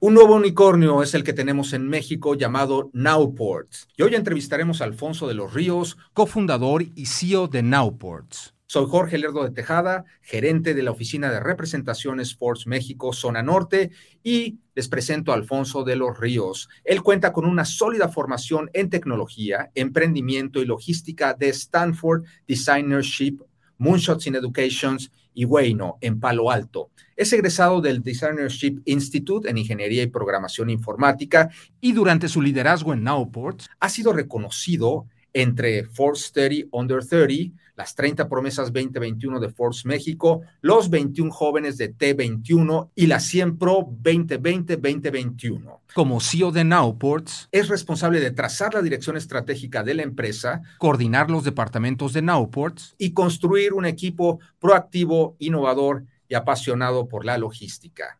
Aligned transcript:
Un 0.00 0.14
nuevo 0.14 0.34
unicornio 0.34 1.00
es 1.00 1.14
el 1.14 1.22
que 1.22 1.32
tenemos 1.32 1.74
en 1.74 1.88
México 1.88 2.34
llamado 2.34 2.90
Nowports. 2.92 3.86
Y 3.96 4.02
hoy 4.02 4.16
entrevistaremos 4.16 4.80
a 4.80 4.84
Alfonso 4.86 5.28
de 5.28 5.34
los 5.34 5.54
Ríos, 5.54 5.96
cofundador 6.12 6.82
y 6.96 7.06
CEO 7.06 7.46
de 7.46 7.62
Nowports. 7.62 8.52
Soy 8.72 8.86
Jorge 8.88 9.18
Lerdo 9.18 9.44
de 9.44 9.50
Tejada, 9.50 10.06
gerente 10.22 10.72
de 10.72 10.82
la 10.82 10.92
Oficina 10.92 11.30
de 11.30 11.40
Representaciones 11.40 12.34
Force 12.34 12.66
México, 12.66 13.12
Zona 13.12 13.42
Norte, 13.42 13.90
y 14.24 14.60
les 14.74 14.88
presento 14.88 15.30
a 15.30 15.34
Alfonso 15.34 15.84
de 15.84 15.94
los 15.94 16.18
Ríos. 16.18 16.70
Él 16.82 17.02
cuenta 17.02 17.34
con 17.34 17.44
una 17.44 17.66
sólida 17.66 18.08
formación 18.08 18.70
en 18.72 18.88
tecnología, 18.88 19.70
emprendimiento 19.74 20.62
y 20.62 20.64
logística 20.64 21.34
de 21.34 21.50
Stanford 21.50 22.24
Designership, 22.48 23.40
Moonshots 23.76 24.26
in 24.28 24.36
Education 24.36 24.96
y 25.34 25.44
Wayno, 25.44 25.98
en 26.00 26.18
Palo 26.18 26.50
Alto. 26.50 26.92
Es 27.14 27.30
egresado 27.34 27.82
del 27.82 28.02
Designership 28.02 28.80
Institute 28.86 29.50
en 29.50 29.58
Ingeniería 29.58 30.02
y 30.02 30.06
Programación 30.06 30.70
Informática 30.70 31.50
y 31.78 31.92
durante 31.92 32.26
su 32.26 32.40
liderazgo 32.40 32.94
en 32.94 33.02
Nowport 33.02 33.64
ha 33.80 33.90
sido 33.90 34.14
reconocido 34.14 35.08
entre 35.32 35.84
Force 35.84 36.30
30 36.32 36.68
Under 36.72 37.04
30, 37.04 37.56
las 37.76 37.94
30 37.94 38.28
promesas 38.28 38.72
2021 38.72 39.40
de 39.40 39.48
Force 39.50 39.86
México, 39.88 40.42
los 40.60 40.90
21 40.90 41.30
jóvenes 41.30 41.78
de 41.78 41.96
T21 41.96 42.90
y 42.94 43.06
la 43.06 43.18
100 43.18 43.58
Pro 43.58 43.88
2020-2021. 44.02 45.80
Como 45.94 46.20
CEO 46.20 46.52
de 46.52 46.64
Nowports, 46.64 47.48
es 47.50 47.68
responsable 47.68 48.20
de 48.20 48.30
trazar 48.30 48.74
la 48.74 48.82
dirección 48.82 49.16
estratégica 49.16 49.82
de 49.82 49.94
la 49.94 50.02
empresa, 50.02 50.62
coordinar 50.78 51.30
los 51.30 51.44
departamentos 51.44 52.12
de 52.12 52.22
Nowports 52.22 52.94
y 52.98 53.12
construir 53.12 53.72
un 53.72 53.86
equipo 53.86 54.40
proactivo, 54.58 55.36
innovador 55.38 56.04
y 56.28 56.34
apasionado 56.34 57.08
por 57.08 57.24
la 57.24 57.38
logística. 57.38 58.18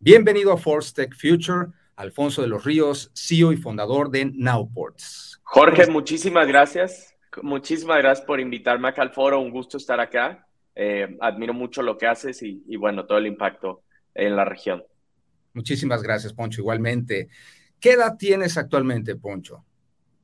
Bienvenido 0.00 0.52
a 0.52 0.56
Force 0.56 0.92
Tech 0.94 1.14
Future, 1.14 1.72
Alfonso 1.98 2.42
de 2.42 2.48
los 2.48 2.64
Ríos, 2.64 3.10
CEO 3.12 3.52
y 3.52 3.56
fundador 3.56 4.08
de 4.08 4.30
Nowports. 4.32 5.40
Jorge, 5.42 5.90
muchísimas 5.90 6.46
gracias. 6.46 7.16
Muchísimas 7.42 7.98
gracias 7.98 8.24
por 8.24 8.38
invitarme 8.38 8.88
acá 8.88 9.02
al 9.02 9.10
foro. 9.10 9.40
Un 9.40 9.50
gusto 9.50 9.78
estar 9.78 9.98
acá. 9.98 10.46
Eh, 10.76 11.16
admiro 11.20 11.52
mucho 11.52 11.82
lo 11.82 11.98
que 11.98 12.06
haces 12.06 12.40
y, 12.42 12.76
bueno, 12.76 13.04
todo 13.04 13.18
el 13.18 13.26
impacto 13.26 13.82
en 14.14 14.36
la 14.36 14.44
región. 14.44 14.84
Muchísimas 15.54 16.00
gracias, 16.00 16.32
Poncho. 16.32 16.60
Igualmente. 16.60 17.30
¿Qué 17.80 17.92
edad 17.92 18.16
tienes 18.16 18.56
actualmente, 18.56 19.16
Poncho? 19.16 19.64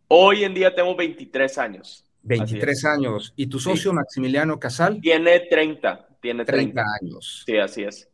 Hoy 0.06 0.44
en 0.44 0.54
día 0.54 0.72
tengo 0.72 0.94
23 0.94 1.58
años. 1.58 2.04
23 2.22 2.84
años. 2.84 3.32
¿Y 3.34 3.48
tu 3.48 3.58
socio 3.58 3.92
Maximiliano 3.92 4.60
Casal? 4.60 5.00
Tiene 5.00 5.40
30. 5.40 6.08
Tiene 6.22 6.44
30, 6.44 6.82
años. 7.02 7.42
Sí, 7.44 7.56
así 7.56 7.82
es. 7.82 8.08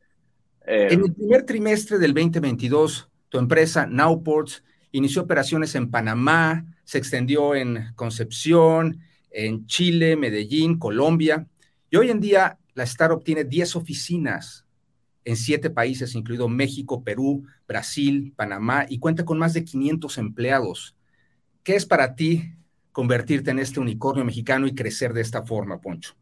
en 0.65 1.05
el 1.05 1.13
primer 1.13 1.45
trimestre 1.45 1.99
del 1.99 2.15
2022, 2.15 3.10
tu 3.31 3.39
empresa 3.39 3.87
Nowports 3.87 4.63
inició 4.93 5.23
operaciones 5.23 5.75
en 5.75 5.91
Panamá, 5.91 6.67
se 6.85 6.99
extendió 6.99 7.55
en 7.55 7.93
Concepción, 7.95 9.01
en 9.31 9.67
Chile, 9.67 10.17
Medellín, 10.17 10.79
Colombia, 10.79 11.47
y 11.89 11.97
hoy 11.97 12.11
en 12.11 12.21
día 12.21 12.59
la 12.75 12.83
startup 12.85 13.25
tiene 13.25 13.45
10 13.45 13.77
oficinas 13.77 14.67
en 15.25 15.37
siete 15.37 15.71
países, 15.71 16.15
incluido 16.15 16.49
México, 16.49 17.05
Perú, 17.05 17.45
Brasil, 17.69 18.33
Panamá, 18.37 18.87
y 18.89 18.99
cuenta 18.99 19.25
con 19.25 19.39
más 19.39 19.55
de 19.55 19.65
500 19.65 20.19
empleados. 20.19 20.97
¿Qué 21.63 21.77
es 21.77 21.87
para 21.87 22.15
ti 22.15 22.55
convertirte 22.91 23.51
en 23.51 23.59
este 23.59 23.81
unicornio 23.81 24.25
mexicano 24.25 24.67
y 24.67 24.75
crecer 24.75 25.13
de 25.13 25.21
esta 25.21 25.43
forma, 25.43 25.81
Poncho? 25.81 26.15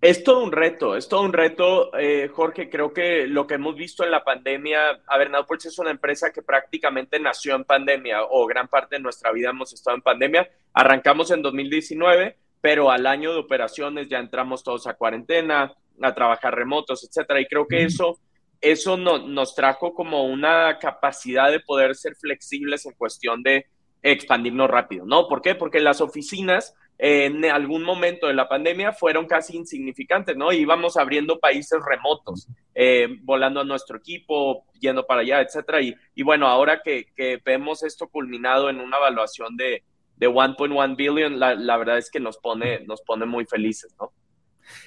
Es 0.00 0.24
todo 0.24 0.42
un 0.42 0.50
reto, 0.50 0.96
es 0.96 1.08
todo 1.08 1.20
un 1.20 1.32
reto, 1.34 1.94
eh, 1.94 2.30
Jorge. 2.32 2.70
Creo 2.70 2.90
que 2.94 3.26
lo 3.26 3.46
que 3.46 3.54
hemos 3.54 3.76
visto 3.76 4.02
en 4.02 4.10
la 4.10 4.24
pandemia, 4.24 5.02
a 5.06 5.18
ver, 5.18 5.30
Nowports 5.30 5.66
es 5.66 5.78
una 5.78 5.90
empresa 5.90 6.32
que 6.32 6.40
prácticamente 6.40 7.20
nació 7.20 7.54
en 7.54 7.64
pandemia 7.64 8.22
o 8.30 8.46
gran 8.46 8.66
parte 8.66 8.96
de 8.96 9.02
nuestra 9.02 9.30
vida 9.30 9.50
hemos 9.50 9.74
estado 9.74 9.98
en 9.98 10.02
pandemia. 10.02 10.48
Arrancamos 10.72 11.30
en 11.32 11.42
2019, 11.42 12.38
pero 12.62 12.90
al 12.90 13.06
año 13.06 13.34
de 13.34 13.40
operaciones 13.40 14.08
ya 14.08 14.18
entramos 14.18 14.64
todos 14.64 14.86
a 14.86 14.94
cuarentena, 14.94 15.74
a 16.00 16.14
trabajar 16.14 16.54
remotos, 16.54 17.04
etcétera. 17.04 17.38
Y 17.42 17.46
creo 17.46 17.68
que 17.68 17.82
eso, 17.84 18.18
eso 18.62 18.96
no, 18.96 19.18
nos 19.18 19.54
trajo 19.54 19.92
como 19.92 20.24
una 20.24 20.78
capacidad 20.78 21.50
de 21.50 21.60
poder 21.60 21.94
ser 21.94 22.16
flexibles 22.16 22.86
en 22.86 22.92
cuestión 22.92 23.42
de 23.42 23.66
expandirnos 24.02 24.70
rápido, 24.70 25.04
¿no? 25.04 25.28
¿Por 25.28 25.42
qué? 25.42 25.54
Porque 25.54 25.78
las 25.78 26.00
oficinas 26.00 26.74
en 27.02 27.42
algún 27.46 27.82
momento 27.82 28.26
de 28.26 28.34
la 28.34 28.46
pandemia 28.46 28.92
fueron 28.92 29.26
casi 29.26 29.56
insignificantes, 29.56 30.36
¿no? 30.36 30.52
Íbamos 30.52 30.98
abriendo 30.98 31.40
países 31.40 31.78
remotos, 31.82 32.46
eh, 32.74 33.08
volando 33.22 33.60
a 33.60 33.64
nuestro 33.64 33.96
equipo, 33.96 34.66
yendo 34.78 35.06
para 35.06 35.22
allá, 35.22 35.40
etcétera. 35.40 35.80
Y, 35.80 36.22
bueno, 36.22 36.46
ahora 36.46 36.82
que, 36.84 37.06
que, 37.16 37.40
vemos 37.42 37.82
esto 37.84 38.06
culminado 38.08 38.68
en 38.68 38.80
una 38.80 38.98
evaluación 38.98 39.56
de, 39.56 39.82
de 40.16 40.28
1.1 40.28 40.94
billion, 40.94 41.40
la, 41.40 41.54
la, 41.54 41.78
verdad 41.78 41.96
es 41.96 42.10
que 42.10 42.20
nos 42.20 42.36
pone, 42.36 42.80
nos 42.80 43.00
pone 43.00 43.24
muy 43.24 43.46
felices, 43.46 43.94
¿no? 43.98 44.12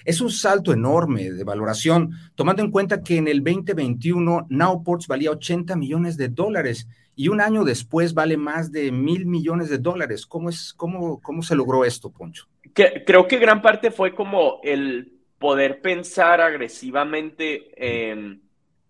Es 0.05 0.21
un 0.21 0.29
salto 0.29 0.71
enorme 0.71 1.31
de 1.31 1.43
valoración, 1.43 2.11
tomando 2.35 2.61
en 2.61 2.69
cuenta 2.69 3.01
que 3.01 3.17
en 3.17 3.27
el 3.27 3.43
2021 3.43 4.45
Nowports 4.49 5.07
valía 5.07 5.31
80 5.31 5.75
millones 5.75 6.15
de 6.15 6.27
dólares 6.27 6.87
y 7.15 7.27
un 7.27 7.41
año 7.41 7.63
después 7.63 8.13
vale 8.13 8.37
más 8.37 8.71
de 8.71 8.91
mil 8.91 9.25
millones 9.25 9.69
de 9.69 9.77
dólares. 9.77 10.25
¿Cómo, 10.25 10.49
es, 10.49 10.73
cómo, 10.73 11.21
cómo 11.21 11.41
se 11.43 11.55
logró 11.55 11.85
esto, 11.85 12.09
Poncho? 12.11 12.47
Creo 12.73 13.27
que 13.27 13.37
gran 13.37 13.61
parte 13.61 13.91
fue 13.91 14.15
como 14.15 14.59
el 14.63 15.13
poder 15.37 15.81
pensar 15.81 16.41
agresivamente 16.41 17.71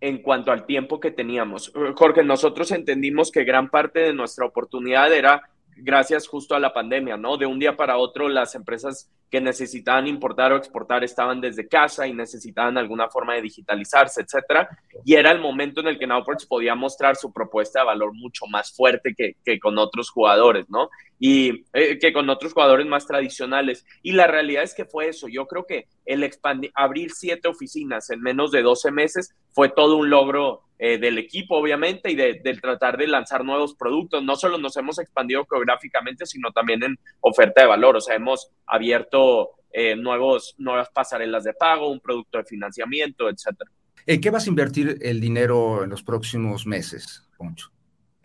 en 0.04 0.18
cuanto 0.22 0.52
al 0.52 0.66
tiempo 0.66 1.00
que 1.00 1.12
teníamos. 1.12 1.72
Jorge, 1.96 2.24
nosotros 2.24 2.72
entendimos 2.72 3.32
que 3.32 3.44
gran 3.44 3.70
parte 3.70 4.00
de 4.00 4.14
nuestra 4.14 4.46
oportunidad 4.46 5.14
era 5.14 5.50
gracias 5.78 6.28
justo 6.28 6.56
a 6.56 6.60
la 6.60 6.74
pandemia, 6.74 7.18
¿no? 7.18 7.38
De 7.38 7.46
un 7.46 7.60
día 7.60 7.76
para 7.76 7.98
otro 7.98 8.30
las 8.30 8.56
empresas 8.56 9.10
que 9.34 9.42
necesitaban 9.42 10.06
importar 10.06 10.54
o 10.54 10.58
exportar 10.58 11.04
estaban 11.04 11.42
desde 11.42 11.68
casa 11.68 12.06
y 12.06 12.14
necesitaban 12.14 12.78
alguna 12.78 13.10
forma 13.10 13.34
de 13.34 13.42
digitalizarse, 13.42 14.22
etcétera. 14.22 14.70
Y 15.04 15.16
era 15.16 15.32
el 15.32 15.40
momento 15.40 15.82
en 15.82 15.88
el 15.88 15.98
que 15.98 16.06
Nowports 16.06 16.46
podía 16.46 16.76
mostrar 16.76 17.16
su 17.16 17.34
propuesta 17.34 17.80
de 17.80 17.88
valor 17.88 18.14
mucho 18.14 18.46
más 18.46 18.72
fuerte 18.72 19.16
que, 19.18 19.38
que 19.44 19.60
con 19.60 19.80
otros 19.80 20.12
jugadores, 20.12 20.70
¿no? 20.70 20.92
Y 21.20 21.66
eh, 21.74 21.98
que 21.98 22.14
con 22.14 22.30
otros 22.30 22.54
jugadores 22.54 22.86
más 22.86 23.08
tradicionales. 23.08 23.88
Y 24.04 24.12
la 24.12 24.28
realidad 24.28 24.62
es 24.62 24.76
que 24.76 24.86
fue 24.86 25.08
eso. 25.08 25.28
Yo 25.28 25.48
creo 25.48 25.66
que 25.66 25.88
el 26.06 26.30
abrir 26.76 27.12
siete 27.12 27.48
oficinas 27.48 28.12
en 28.12 28.22
menos 28.22 28.52
de 28.52 28.62
12 28.62 28.92
meses 28.92 29.34
fue 29.52 29.70
todo 29.70 29.98
un 29.98 30.12
logro 30.12 30.62
eh, 30.86 30.98
del 30.98 31.18
equipo, 31.18 31.56
obviamente, 31.56 32.12
y 32.12 32.16
de, 32.16 32.42
tratar 32.62 32.98
de 32.98 33.08
lanzar 33.08 33.46
nuevos 33.46 33.74
productos. 33.74 34.22
No 34.22 34.36
solo 34.36 34.58
nos 34.58 34.76
hemos 34.76 35.00
expandido 35.00 35.46
geográficamente, 35.50 36.26
sino 36.26 36.52
también 36.52 36.84
en 36.84 37.00
oferta 37.22 37.62
de 37.62 37.68
valor. 37.68 37.96
O 37.96 38.02
sea, 38.02 38.18
hemos 38.18 38.50
abierto 38.66 39.52
eh, 39.72 39.96
nuevos, 39.96 40.56
nuevas 40.58 40.90
pasarelas 40.94 41.46
de 41.46 41.54
pago, 41.54 41.90
un 41.90 42.02
producto 42.02 42.38
de 42.38 42.44
financiamiento, 42.44 43.30
etcétera. 43.30 43.72
¿En 44.06 44.20
qué 44.20 44.30
vas 44.30 44.46
a 44.46 44.50
invertir 44.50 44.98
el 45.02 45.22
dinero 45.22 45.86
en 45.86 45.90
los 45.90 46.04
próximos 46.04 46.68
meses, 46.68 47.30
Poncho? 47.38 47.72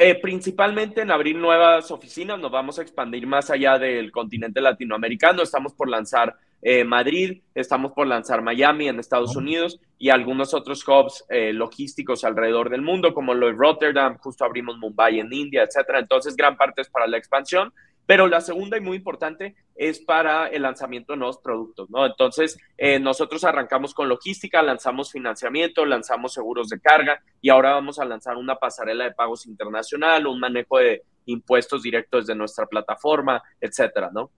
Eh, 0.01 0.15
principalmente 0.15 1.01
en 1.01 1.11
abrir 1.11 1.35
nuevas 1.35 1.91
oficinas, 1.91 2.39
nos 2.39 2.53
vamos 2.53 2.79
a 2.79 2.83
expandir 2.83 3.27
más 3.27 3.51
allá 3.51 3.79
del 3.79 4.13
continente 4.13 4.61
latinoamericano, 4.61 5.43
estamos 5.43 5.73
por 5.73 5.89
lanzar 5.89 6.37
eh, 6.63 6.85
Madrid, 6.85 7.43
estamos 7.53 7.91
por 7.91 8.07
lanzar 8.07 8.41
Miami 8.41 8.87
en 8.87 9.01
Estados 9.01 9.35
Unidos 9.35 9.81
y 9.99 10.11
algunos 10.11 10.55
otros 10.55 10.87
hubs 10.87 11.25
eh, 11.29 11.53
logísticos 11.53 12.23
alrededor 12.23 12.71
del 12.71 12.83
mundo, 12.83 13.13
como 13.13 13.35
lo 13.35 13.49
de 13.49 13.55
Rotterdam, 13.55 14.19
justo 14.19 14.45
abrimos 14.45 14.79
Mumbai 14.79 15.19
en 15.19 15.33
India, 15.33 15.65
etcétera. 15.65 15.99
Entonces, 15.99 16.37
gran 16.37 16.57
parte 16.57 16.83
es 16.83 16.89
para 16.89 17.09
la 17.09 17.19
expansión, 17.19 17.73
pero 18.09 18.27
la 18.27 18.41
segunda 18.41 18.79
y 18.79 18.81
muy 18.81 18.97
importante 18.97 19.55
es 19.75 19.99
para 20.01 20.47
el 20.47 20.63
lanzamiento 20.63 21.13
de 21.13 21.19
nuevos 21.19 21.41
productos, 21.45 21.91
¿no? 21.91 22.07
Entonces, 22.07 22.59
eh, 22.79 22.99
nosotros 22.99 23.45
arrancamos 23.45 23.93
con 23.93 24.09
logística, 24.09 24.63
lanzamos 24.63 25.13
financiamiento, 25.13 25.85
lanzamos 25.85 26.33
seguros 26.33 26.71
de 26.71 26.81
carga 26.81 27.23
y 27.43 27.51
ahora 27.51 27.73
vamos 27.73 27.99
a 27.99 28.07
lanzar 28.07 28.39
una 28.39 28.57
pasarela 28.57 29.05
de 29.05 29.13
pagos 29.13 29.45
internacional, 29.45 30.27
un 30.27 30.41
manejo 30.41 30.79
de 30.79 31.03
impuestos 31.27 31.83
directos 31.83 32.27
de 32.27 32.35
nuestra 32.35 32.65
plataforma, 32.65 33.43
etcétera, 33.61 34.09
¿no? 34.11 34.31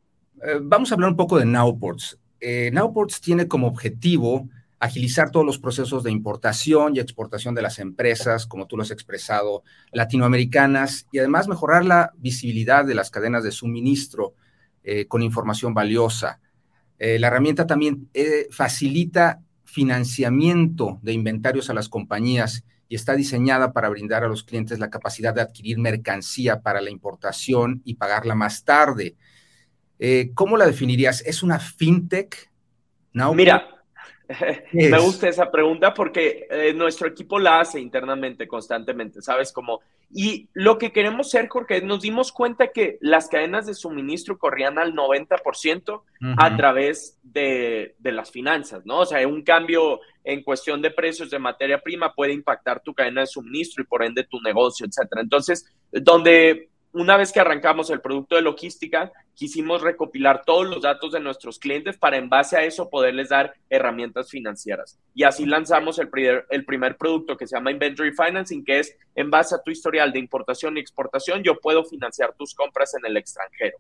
Eh, 0.43 0.59
vamos 0.61 0.91
a 0.91 0.97
hablar 0.97 1.11
un 1.11 1.17
poco 1.17 1.39
de 1.39 1.47
Nowports. 1.47 2.19
Eh, 2.41 2.73
Nowports 2.73 3.21
tiene 3.21 3.47
como 3.47 3.69
objetivo 3.69 4.49
agilizar 4.81 5.31
todos 5.31 5.47
los 5.47 5.59
procesos 5.59 6.03
de 6.03 6.11
importación 6.11 6.97
y 6.97 6.99
exportación 6.99 7.55
de 7.55 7.63
las 7.63 7.79
empresas, 7.79 8.47
como 8.47 8.67
tú 8.67 8.77
lo 8.77 8.83
has 8.83 8.91
expresado, 8.91 9.63
latinoamericanas, 9.93 11.07
y 11.13 11.19
además 11.21 11.47
mejorar 11.47 11.85
la 11.85 12.13
visibilidad 12.17 12.85
de 12.85 12.97
las 12.97 13.11
cadenas 13.11 13.45
de 13.45 13.53
suministro 13.53 14.35
eh, 14.83 15.07
con 15.07 15.23
información 15.23 15.75
valiosa. 15.75 16.41
la 16.99 17.29
herramienta 17.29 17.67
también 17.67 18.11
facilita 18.51 19.41
financiamiento 19.71 20.99
de 21.03 21.13
inventarios 21.13 21.71
a 21.71 21.75
las 21.75 21.89
compañías 21.89 22.65
y 22.91 22.97
está 22.97 23.15
diseñada 23.15 23.73
para 23.73 23.89
brindar 23.89 24.25
a 24.25 24.29
los 24.29 24.43
clientes 24.43 24.81
la 24.81 24.91
capacidad 24.91 25.33
de 25.33 25.41
adquirir 25.41 25.79
mercancía 25.79 26.61
para 26.61 26.81
la 26.81 26.91
importación 26.91 27.81
y 27.85 27.95
pagarla 27.95 28.35
más 28.35 28.65
tarde. 28.65 29.15
Eh, 30.01 30.33
¿Cómo 30.35 30.57
la 30.57 30.67
definirías? 30.67 31.23
¿Es 31.25 31.45
una 31.45 31.61
fintech? 31.61 32.51
Mira, 33.33 33.80
me 34.73 34.99
gusta 34.99 35.29
esa 35.29 35.51
pregunta 35.51 35.93
porque 35.93 36.47
eh, 36.51 36.73
nuestro 36.73 37.09
equipo 37.09 37.39
la 37.39 37.61
hace 37.61 37.81
internamente, 37.81 38.47
constantemente, 38.47 39.23
¿sabes? 39.23 39.53
Como, 39.53 39.81
y 40.11 40.49
lo 40.53 40.79
que 40.79 40.93
queremos 40.93 41.31
ser, 41.31 41.49
Jorge, 41.49 41.83
nos 41.83 42.03
dimos 42.03 42.33
cuenta 42.33 42.69
que 42.69 42.99
las 43.01 43.29
cadenas 43.29 43.67
de 43.67 43.75
suministro 43.75 44.39
corrían 44.39 44.79
al 44.79 44.95
90% 44.95 46.03
a 46.37 46.57
través 46.57 47.19
de, 47.23 47.95
de, 47.99 48.13
las 48.13 48.31
finanzas, 48.31 48.85
¿no? 48.85 49.01
O 49.01 49.07
sea, 49.07 49.27
un 49.27 49.43
cambio 49.43 50.01
en 50.25 50.43
cuestión 50.43 50.83
de 50.83 50.91
precios 50.91 51.31
de 51.31 51.39
materia 51.39 51.81
prima 51.81 52.15
puede 52.15 52.33
impactar 52.33 52.83
tu 52.83 52.95
cadena 52.95 53.23
de 53.23 53.27
suministro 53.27 53.83
y 53.83 53.87
por 53.87 54.03
ende 54.03 54.25
tu 54.25 54.41
negocio, 54.41 54.87
etcétera. 54.87 55.23
Entonces, 55.23 55.67
donde 55.91 56.70
una 56.93 57.17
vez 57.17 57.33
que 57.33 57.41
arrancamos 57.41 57.91
el 57.91 58.01
producto 58.01 58.35
de 58.35 58.43
logística, 58.43 59.13
quisimos 59.35 59.81
recopilar 59.83 60.43
todos 60.45 60.69
los 60.69 60.83
datos 60.83 61.13
de 61.13 61.21
nuestros 61.21 61.59
clientes 61.59 61.97
para 61.97 62.17
en 62.17 62.29
base 62.29 62.57
a 62.57 62.65
eso 62.65 62.91
poderles 62.91 63.29
dar 63.29 63.55
herramientas 63.69 64.29
financieras. 64.29 64.99
Y 65.15 65.23
así 65.23 65.47
lanzamos 65.47 65.99
el 65.99 66.09
primer, 66.09 66.47
el 66.51 66.65
primer 66.65 66.97
producto 66.97 67.37
que 67.37 67.47
se 67.47 67.57
llama 67.57 67.71
Inventory 67.71 68.13
Financing, 68.13 68.65
que 68.65 68.81
es 68.81 68.97
en 69.15 69.31
base 69.31 69.55
a 69.55 69.63
tu 69.63 69.71
historial 69.71 70.13
de 70.13 70.19
importación 70.19 70.77
y 70.77 70.81
exportación, 70.81 71.43
yo 71.45 71.61
puedo 71.61 71.85
financiar 71.85 72.35
tus 72.37 72.55
compras 72.55 72.95
en 72.95 73.07
el 73.07 73.17
extranjero. 73.17 73.79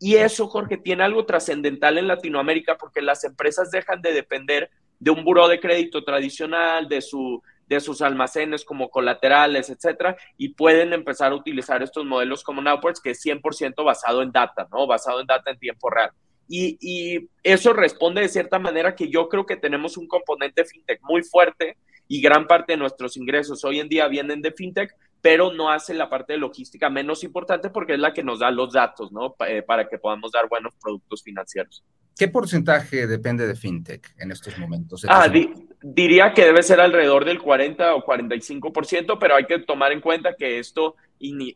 Y 0.00 0.16
eso, 0.16 0.48
Jorge, 0.48 0.76
tiene 0.76 1.04
algo 1.04 1.26
trascendental 1.26 1.98
en 1.98 2.08
Latinoamérica 2.08 2.76
porque 2.76 3.02
las 3.02 3.24
empresas 3.24 3.70
dejan 3.70 4.00
de 4.02 4.12
depender 4.12 4.70
de 4.98 5.10
un 5.10 5.24
buró 5.24 5.48
de 5.48 5.60
crédito 5.60 6.02
tradicional, 6.02 6.88
de 6.88 7.00
su 7.00 7.42
de 7.68 7.80
sus 7.80 8.00
almacenes 8.00 8.64
como 8.64 8.88
colaterales, 8.88 9.68
etcétera, 9.68 10.16
y 10.36 10.50
pueden 10.50 10.92
empezar 10.92 11.32
a 11.32 11.34
utilizar 11.34 11.82
estos 11.82 12.06
modelos 12.06 12.42
como 12.42 12.62
Nowports, 12.62 13.00
que 13.00 13.10
es 13.10 13.24
100% 13.24 13.84
basado 13.84 14.22
en 14.22 14.32
data, 14.32 14.66
¿no? 14.72 14.86
Basado 14.86 15.20
en 15.20 15.26
data 15.26 15.50
en 15.50 15.58
tiempo 15.58 15.90
real. 15.90 16.10
Y, 16.48 16.78
y, 16.80 17.28
eso 17.42 17.74
responde 17.74 18.22
de 18.22 18.28
cierta 18.28 18.58
manera 18.58 18.94
que 18.94 19.10
yo 19.10 19.28
creo 19.28 19.44
que 19.44 19.56
tenemos 19.56 19.98
un 19.98 20.08
componente 20.08 20.64
fintech 20.64 21.00
muy 21.02 21.22
fuerte 21.22 21.76
y 22.08 22.22
gran 22.22 22.46
parte 22.46 22.72
de 22.72 22.78
nuestros 22.78 23.18
ingresos 23.18 23.62
hoy 23.66 23.80
en 23.80 23.88
día 23.90 24.08
vienen 24.08 24.40
de 24.40 24.52
fintech, 24.52 24.94
pero 25.20 25.52
no 25.52 25.70
hace 25.70 25.92
la 25.92 26.08
parte 26.08 26.32
de 26.32 26.38
logística 26.38 26.88
menos 26.88 27.22
importante 27.22 27.68
porque 27.68 27.94
es 27.94 27.98
la 27.98 28.14
que 28.14 28.22
nos 28.22 28.38
da 28.38 28.50
los 28.50 28.72
datos, 28.72 29.12
¿no? 29.12 29.36
Eh, 29.46 29.62
para 29.62 29.86
que 29.86 29.98
podamos 29.98 30.32
dar 30.32 30.48
buenos 30.48 30.72
productos 30.80 31.22
financieros. 31.22 31.84
¿Qué 32.18 32.26
porcentaje 32.26 33.06
depende 33.06 33.46
de 33.46 33.54
fintech 33.54 34.12
en 34.18 34.32
estos 34.32 34.58
momentos? 34.58 35.06
Ah, 35.08 35.32
diría 35.80 36.34
que 36.34 36.44
debe 36.44 36.64
ser 36.64 36.80
alrededor 36.80 37.24
del 37.24 37.38
40 37.38 37.94
o 37.94 38.04
45%, 38.04 39.18
pero 39.20 39.36
hay 39.36 39.46
que 39.46 39.60
tomar 39.60 39.92
en 39.92 40.00
cuenta 40.00 40.34
que 40.36 40.58
esto, 40.58 40.96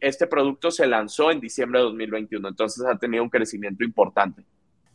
este 0.01 0.29
producto 0.29 0.71
se 0.71 0.87
lanzó 0.87 1.33
en 1.33 1.41
diciembre 1.41 1.81
de 1.81 1.87
2021, 1.87 2.49
entonces 2.49 2.85
ha 2.87 2.97
tenido 2.97 3.25
un 3.25 3.29
crecimiento 3.29 3.83
importante. 3.83 4.45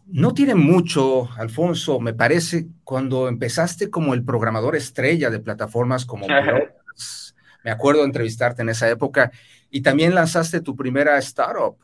No 0.05 0.33
tiene 0.33 0.55
mucho, 0.55 1.29
Alfonso, 1.35 1.99
me 1.99 2.13
parece, 2.13 2.67
cuando 2.85 3.27
empezaste 3.27 3.89
como 3.89 4.13
el 4.13 4.23
programador 4.23 4.77
estrella 4.77 5.29
de 5.29 5.41
plataformas 5.41 6.05
como 6.05 6.27
me 6.27 7.71
acuerdo 7.71 7.99
de 7.99 8.05
entrevistarte 8.05 8.61
en 8.61 8.69
esa 8.69 8.89
época, 8.89 9.33
y 9.69 9.81
también 9.81 10.15
lanzaste 10.15 10.61
tu 10.61 10.77
primera 10.77 11.17
startup. 11.17 11.75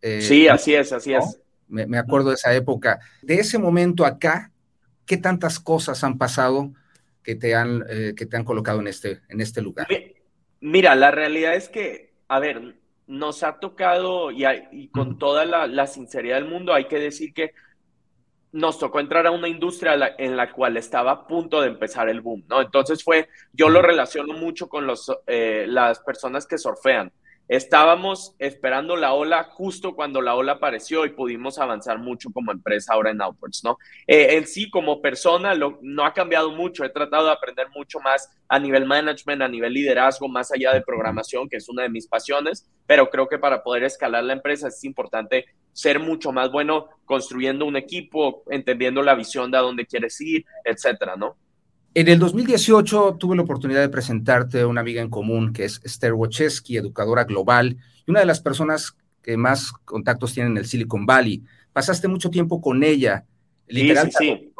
Eh, 0.00 0.20
sí, 0.22 0.46
así 0.46 0.74
es, 0.74 0.92
así 0.92 1.12
es. 1.12 1.41
Me, 1.72 1.98
acuerdo 1.98 2.28
de 2.28 2.34
esa 2.34 2.54
época. 2.54 3.00
De 3.22 3.36
ese 3.36 3.58
momento 3.58 4.04
acá, 4.04 4.52
¿qué 5.06 5.16
tantas 5.16 5.58
cosas 5.58 6.04
han 6.04 6.18
pasado 6.18 6.72
que 7.24 7.34
te 7.34 7.54
han, 7.54 7.82
eh, 7.88 8.12
que 8.14 8.26
te 8.26 8.36
han 8.36 8.44
colocado 8.44 8.80
en 8.80 8.88
este, 8.88 9.22
en 9.28 9.40
este 9.40 9.62
lugar? 9.62 9.86
Mira, 10.60 10.94
la 10.94 11.10
realidad 11.10 11.54
es 11.54 11.70
que, 11.70 12.12
a 12.28 12.38
ver, 12.38 12.76
nos 13.06 13.42
ha 13.42 13.58
tocado, 13.58 14.30
y, 14.30 14.88
con 14.88 15.18
toda 15.18 15.46
la, 15.46 15.66
la, 15.66 15.86
sinceridad 15.86 16.36
del 16.36 16.44
mundo, 16.44 16.74
hay 16.74 16.86
que 16.88 16.98
decir 16.98 17.32
que 17.32 17.52
nos 18.52 18.78
tocó 18.78 19.00
entrar 19.00 19.26
a 19.26 19.30
una 19.30 19.48
industria 19.48 20.14
en 20.18 20.36
la 20.36 20.52
cual 20.52 20.76
estaba 20.76 21.10
a 21.10 21.26
punto 21.26 21.62
de 21.62 21.68
empezar 21.68 22.10
el 22.10 22.20
boom, 22.20 22.44
¿no? 22.48 22.60
Entonces 22.60 23.02
fue, 23.02 23.30
yo 23.52 23.70
lo 23.70 23.80
relaciono 23.80 24.34
mucho 24.34 24.68
con 24.68 24.86
los, 24.86 25.10
eh, 25.26 25.64
las 25.66 26.00
personas 26.00 26.46
que 26.46 26.58
surfean. 26.58 27.10
Estábamos 27.48 28.34
esperando 28.38 28.96
la 28.96 29.12
ola 29.12 29.44
justo 29.44 29.94
cuando 29.94 30.22
la 30.22 30.34
ola 30.34 30.52
apareció 30.52 31.04
y 31.04 31.10
pudimos 31.10 31.58
avanzar 31.58 31.98
mucho 31.98 32.30
como 32.32 32.52
empresa 32.52 32.94
ahora 32.94 33.10
en 33.10 33.20
Outwards, 33.20 33.62
¿no? 33.64 33.78
Eh, 34.06 34.36
en 34.36 34.46
sí, 34.46 34.70
como 34.70 35.02
persona, 35.02 35.54
lo, 35.54 35.78
no 35.82 36.06
ha 36.06 36.14
cambiado 36.14 36.52
mucho. 36.52 36.84
He 36.84 36.88
tratado 36.88 37.26
de 37.26 37.32
aprender 37.32 37.68
mucho 37.74 38.00
más 38.00 38.30
a 38.48 38.58
nivel 38.58 38.86
management, 38.86 39.42
a 39.42 39.48
nivel 39.48 39.72
liderazgo, 39.72 40.28
más 40.28 40.52
allá 40.52 40.72
de 40.72 40.82
programación, 40.82 41.48
que 41.48 41.56
es 41.56 41.68
una 41.68 41.82
de 41.82 41.88
mis 41.88 42.06
pasiones, 42.06 42.70
pero 42.86 43.10
creo 43.10 43.28
que 43.28 43.38
para 43.38 43.62
poder 43.62 43.84
escalar 43.84 44.24
la 44.24 44.34
empresa 44.34 44.68
es 44.68 44.82
importante 44.84 45.46
ser 45.72 45.98
mucho 45.98 46.32
más 46.32 46.50
bueno 46.50 46.88
construyendo 47.04 47.64
un 47.64 47.76
equipo, 47.76 48.44
entendiendo 48.50 49.02
la 49.02 49.14
visión 49.14 49.50
de 49.50 49.58
a 49.58 49.62
dónde 49.62 49.86
quieres 49.86 50.20
ir, 50.20 50.44
etcétera, 50.64 51.16
¿no? 51.16 51.36
En 51.94 52.08
el 52.08 52.18
2018 52.18 53.16
tuve 53.18 53.36
la 53.36 53.42
oportunidad 53.42 53.80
de 53.80 53.90
presentarte 53.90 54.60
a 54.60 54.66
una 54.66 54.80
amiga 54.80 55.02
en 55.02 55.10
común 55.10 55.52
que 55.52 55.64
es 55.64 55.80
Esther 55.84 56.14
Wojcicki, 56.14 56.78
educadora 56.78 57.24
global 57.24 57.76
y 58.06 58.10
una 58.10 58.20
de 58.20 58.26
las 58.26 58.40
personas 58.40 58.96
que 59.22 59.36
más 59.36 59.72
contactos 59.84 60.32
tienen 60.32 60.52
en 60.52 60.58
el 60.58 60.66
Silicon 60.66 61.04
Valley. 61.04 61.42
Pasaste 61.72 62.08
mucho 62.08 62.30
tiempo 62.30 62.62
con 62.62 62.82
ella. 62.82 63.26
Literalmente 63.66 64.16
sí, 64.18 64.26
sí, 64.40 64.52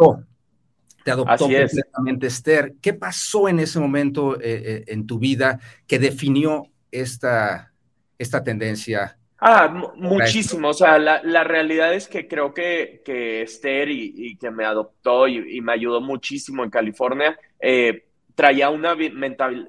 te 1.05 1.11
adoptó. 1.11 1.47
completamente 1.47 2.27
Esther. 2.27 2.75
¿Qué 2.83 2.93
pasó 2.93 3.49
en 3.49 3.61
ese 3.61 3.81
momento 3.81 4.39
eh, 4.41 4.41
eh, 4.43 4.85
en 4.89 5.07
tu 5.07 5.19
vida 5.19 5.59
que 5.87 5.99
definió 5.99 6.67
esta, 6.91 7.73
esta 8.19 8.45
tendencia 8.45 9.19
Ah, 9.45 9.67
muchísimo. 9.97 10.69
O 10.69 10.73
sea, 10.73 11.01
la, 11.01 11.43
realidad 11.43 11.93
es 11.95 12.07
que 12.07 12.29
creo 12.29 12.55
que, 12.55 13.03
que 13.05 13.43
Esther 13.43 13.91
y, 13.91 14.37
que 14.37 14.53
me 14.53 14.65
adoptó 14.65 15.27
y, 15.27 15.61
me 15.61 15.73
ayudó 15.73 16.01
muchísimo 16.01 16.63
en 16.63 16.71
California, 16.71 17.37
eh, 17.59 18.05
traía 18.37 18.71
una 18.71 18.95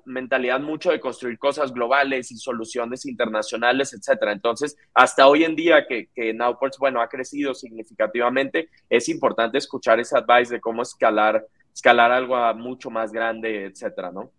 mentalidad 0.06 0.60
mucho 0.60 0.92
de 0.92 1.00
construir 1.00 1.40
cosas 1.40 1.74
globales 1.74 2.32
y 2.32 2.38
soluciones 2.38 3.08
internacionales, 3.08 3.96
etcétera. 3.96 4.32
Entonces, 4.32 4.78
hasta 4.94 5.28
hoy 5.28 5.44
en 5.44 5.56
día 5.56 5.88
que, 5.88 6.08
que 6.14 6.36
Nowports, 6.36 6.78
bueno, 6.78 7.02
ha 7.02 7.10
crecido 7.10 7.56
significativamente, 7.56 8.70
es 8.88 9.10
importante 9.10 9.58
escuchar 9.58 10.00
ese 10.00 10.16
advice 10.16 10.54
de 10.54 10.62
cómo 10.62 10.84
escalar, 10.84 11.48
escalar 11.74 12.12
algo 12.12 12.36
a 12.36 12.54
mucho 12.54 12.92
más 12.92 13.12
grande, 13.12 13.66
etcétera, 13.66 14.12
¿no? 14.12 14.30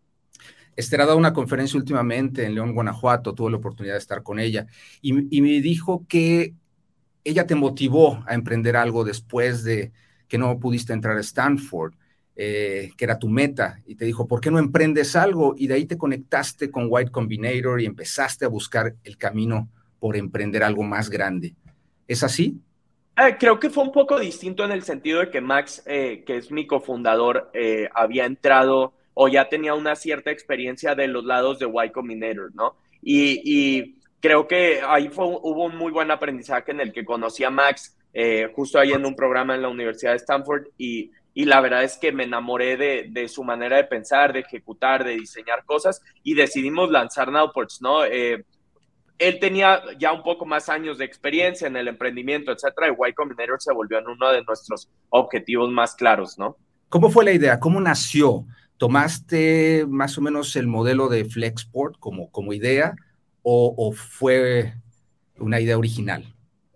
Esther 0.77 1.03
ha 1.03 1.07
dado 1.07 1.19
una 1.19 1.33
conferencia 1.33 1.79
últimamente 1.79 2.45
en 2.45 2.55
León, 2.55 2.75
Guanajuato, 2.75 3.35
tuve 3.35 3.51
la 3.51 3.59
oportunidad 3.59 3.95
de 3.95 3.99
estar 3.99 4.23
con 4.23 4.39
ella 4.39 4.67
y, 5.01 5.13
me 5.13 5.61
dijo 5.61 6.05
que 6.09 6.55
ella 7.23 7.47
te 7.47 7.55
motivó 7.55 8.23
a 8.27 8.35
emprender 8.35 8.77
algo 8.77 9.05
después 9.05 9.65
de 9.65 9.93
que 10.29 10.39
no 10.39 10.59
pudiste 10.59 10.93
entrar 10.93 11.17
a 11.17 11.21
Stanford, 11.21 11.95
eh, 12.37 12.91
que 12.97 13.05
era 13.05 13.19
tu 13.19 13.29
meta, 13.29 13.81
y 13.87 13.95
te 13.95 14.05
dijo, 14.05 14.27
¿por 14.27 14.41
qué 14.41 14.51
no 14.51 14.59
emprendes 14.59 15.15
algo? 15.17 15.55
Y 15.57 15.69
de 15.69 15.75
ahí 15.75 15.87
te 15.87 15.97
conectaste 15.97 16.71
con 16.71 16.87
White 16.89 17.11
Combinator 17.11 17.81
y 17.81 17.87
empezaste 17.87 18.45
a 18.45 18.49
buscar 18.49 18.95
el 19.05 19.17
camino 19.17 19.69
por 20.01 20.17
emprender 20.17 20.65
algo 20.65 20.83
más 20.83 21.09
grande. 21.09 21.55
¿Es 22.09 22.23
así? 22.23 22.59
Eh, 23.17 23.37
creo 23.39 23.61
que 23.61 23.71
fue 23.71 23.85
un 23.85 23.93
poco 23.93 24.19
distinto 24.19 24.65
en 24.65 24.73
el 24.73 24.83
sentido 24.83 25.21
de 25.21 25.31
que 25.31 25.41
Max, 25.41 25.83
eh, 25.87 26.25
que 26.27 26.37
es 26.37 26.51
mi 26.51 26.67
cofundador, 26.67 27.51
había 27.95 28.27
entrado 28.27 28.93
o 29.15 29.29
ya 29.29 29.49
tenía 29.49 29.75
una 29.75 29.95
cierta 29.95 30.31
experiencia 30.31 30.95
de 30.95 31.09
los 31.09 31.25
lados 31.25 31.59
de 31.59 31.67
Y 31.67 31.91
Combinator, 31.91 32.55
¿no? 32.55 32.77
Y, 33.03 33.97
creo 34.21 34.49
que 34.49 34.81
ahí 34.83 35.11
hubo 35.15 35.65
un 35.67 35.77
muy 35.77 35.93
buen 35.93 36.11
aprendizaje 36.11 36.73
en 36.73 36.81
el 36.81 36.95
que 36.95 37.05
conocí 37.05 37.45
a 37.45 37.51
Max 37.51 37.95
eh, 38.15 38.51
justo 38.55 38.79
ahí 38.79 38.93
en 38.93 39.05
un 39.05 39.15
programa 39.15 39.55
en 39.55 39.61
la 39.61 39.69
Universidad 39.69 40.13
de 40.13 40.17
Stanford 40.17 40.69
y, 40.79 41.11
la 41.35 41.61
verdad 41.61 41.83
es 41.83 41.99
que 41.99 42.13
me 42.13 42.25
enamoré 42.25 42.77
de, 42.77 43.29
su 43.29 43.43
manera 43.43 43.77
de 43.77 43.85
pensar, 43.85 44.33
de 44.33 44.41
ejecutar, 44.41 45.05
de 45.05 45.17
diseñar 45.17 45.65
cosas 45.65 46.01
y 46.23 46.35
decidimos 46.35 46.91
lanzar 46.91 47.31
Nowports, 47.33 47.83
¿no? 47.83 48.05
Eh, 48.05 48.45
él 49.19 49.39
tenía 49.41 49.83
ya 49.99 50.13
un 50.13 50.23
poco 50.23 50.47
más 50.47 50.69
años 50.69 50.99
de 50.99 51.05
experiencia 51.05 51.67
en 51.67 51.77
el 51.77 51.89
emprendimiento, 51.89 52.53
etcétera, 52.53 52.89
y 52.89 53.11
Y 53.11 53.13
Combinator 53.15 53.61
se 53.61 53.73
volvió 53.73 53.99
en 53.99 54.07
uno 54.07 54.31
de 54.31 54.43
nuestros 54.45 54.89
objetivos 55.11 55.71
más 55.71 55.95
claros, 55.95 56.39
¿no? 56.39 56.57
¿Cómo 56.89 57.11
fue 57.11 57.25
la 57.25 57.33
idea? 57.33 57.59
¿Cómo 57.59 57.81
nació? 57.81 58.47
¿Tomaste 58.77 59.87
más 59.89 60.19
o 60.19 60.21
menos 60.21 60.57
el 60.57 60.67
modelo 60.67 61.09
de 61.09 61.25
Flexport 61.25 61.99
como, 61.99 62.31
como 62.31 62.53
idea 62.53 62.95
o, 63.43 63.93
fue 63.93 64.75
una 65.39 65.61
idea 65.61 65.79
original? 65.79 66.25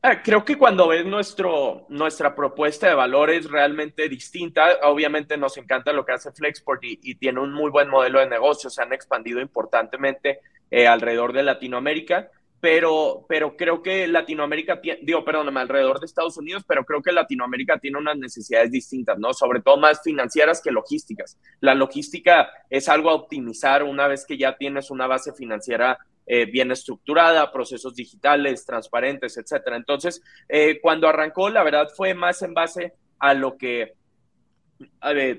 Ah, 0.03 0.23
creo 0.23 0.45
que 0.45 0.57
cuando 0.57 0.89
ves 0.89 1.05
nuestro, 1.05 1.87
nuestra 1.89 2.35
propuesta 2.35 2.89
de 2.89 2.95
valor 2.95 3.31
es 3.31 3.51
realmente 3.51 4.09
distinta. 4.09 4.79
Obviamente 4.85 5.37
nos 5.37 5.57
encanta 5.57 5.93
lo 5.93 6.05
que 6.05 6.13
hace 6.13 6.31
Flexport 6.31 6.83
y, 6.85 7.15
tiene 7.17 7.41
un 7.41 7.53
muy 7.53 7.71
buen 7.71 7.89
modelo 7.89 8.21
de 8.21 8.29
negocio. 8.29 8.71
Se 8.71 8.81
han 8.81 8.93
expandido 8.93 9.41
importantemente 9.41 10.41
eh, 10.71 10.87
alrededor 10.87 11.33
de 11.33 11.43
Latinoamérica 11.43 12.31
pero, 12.61 13.25
pero 13.29 13.57
creo 13.57 13.83
que 13.83 14.09
Latinoamérica, 14.09 14.81
digo, 15.03 15.25
perdóname, 15.25 15.61
alrededor 15.61 16.01
de 16.01 16.07
Estados 16.07 16.37
Unidos, 16.39 16.65
pero 16.67 16.85
creo 16.85 17.01
que 17.03 17.13
Latinoamérica 17.13 17.79
tiene 17.79 17.99
unas 17.99 18.17
necesidades 18.17 18.71
distintas, 18.71 19.19
¿no? 19.19 19.33
Sobre 19.33 19.61
todo 19.61 19.77
más 19.77 20.01
financieras 20.03 20.61
que 20.61 20.73
logísticas. 20.73 21.39
La 21.61 21.75
logística 21.75 22.49
es 22.69 22.89
algo 22.89 23.11
a 23.11 23.15
optimizar 23.15 23.85
una 23.85 24.09
vez 24.09 24.27
que 24.27 24.37
ya 24.37 24.57
tienes 24.57 24.91
una 24.91 25.07
base 25.07 25.33
financiera 25.33 25.99
eh, 26.27 26.47
bien 26.47 26.73
estructurada, 26.73 27.53
procesos 27.53 27.95
digitales, 27.95 28.67
transparentes, 28.67 29.37
etcétera. 29.37 29.77
Entonces, 29.77 30.23
eh, 30.49 30.81
cuando 30.83 31.09
arrancó, 31.09 31.49
la 31.49 31.63
verdad 31.63 31.89
fue 31.97 32.13
más 32.13 32.43
en 32.43 32.55
base 32.55 32.93
a 33.19 33.35
lo 33.35 33.57
que 33.57 33.95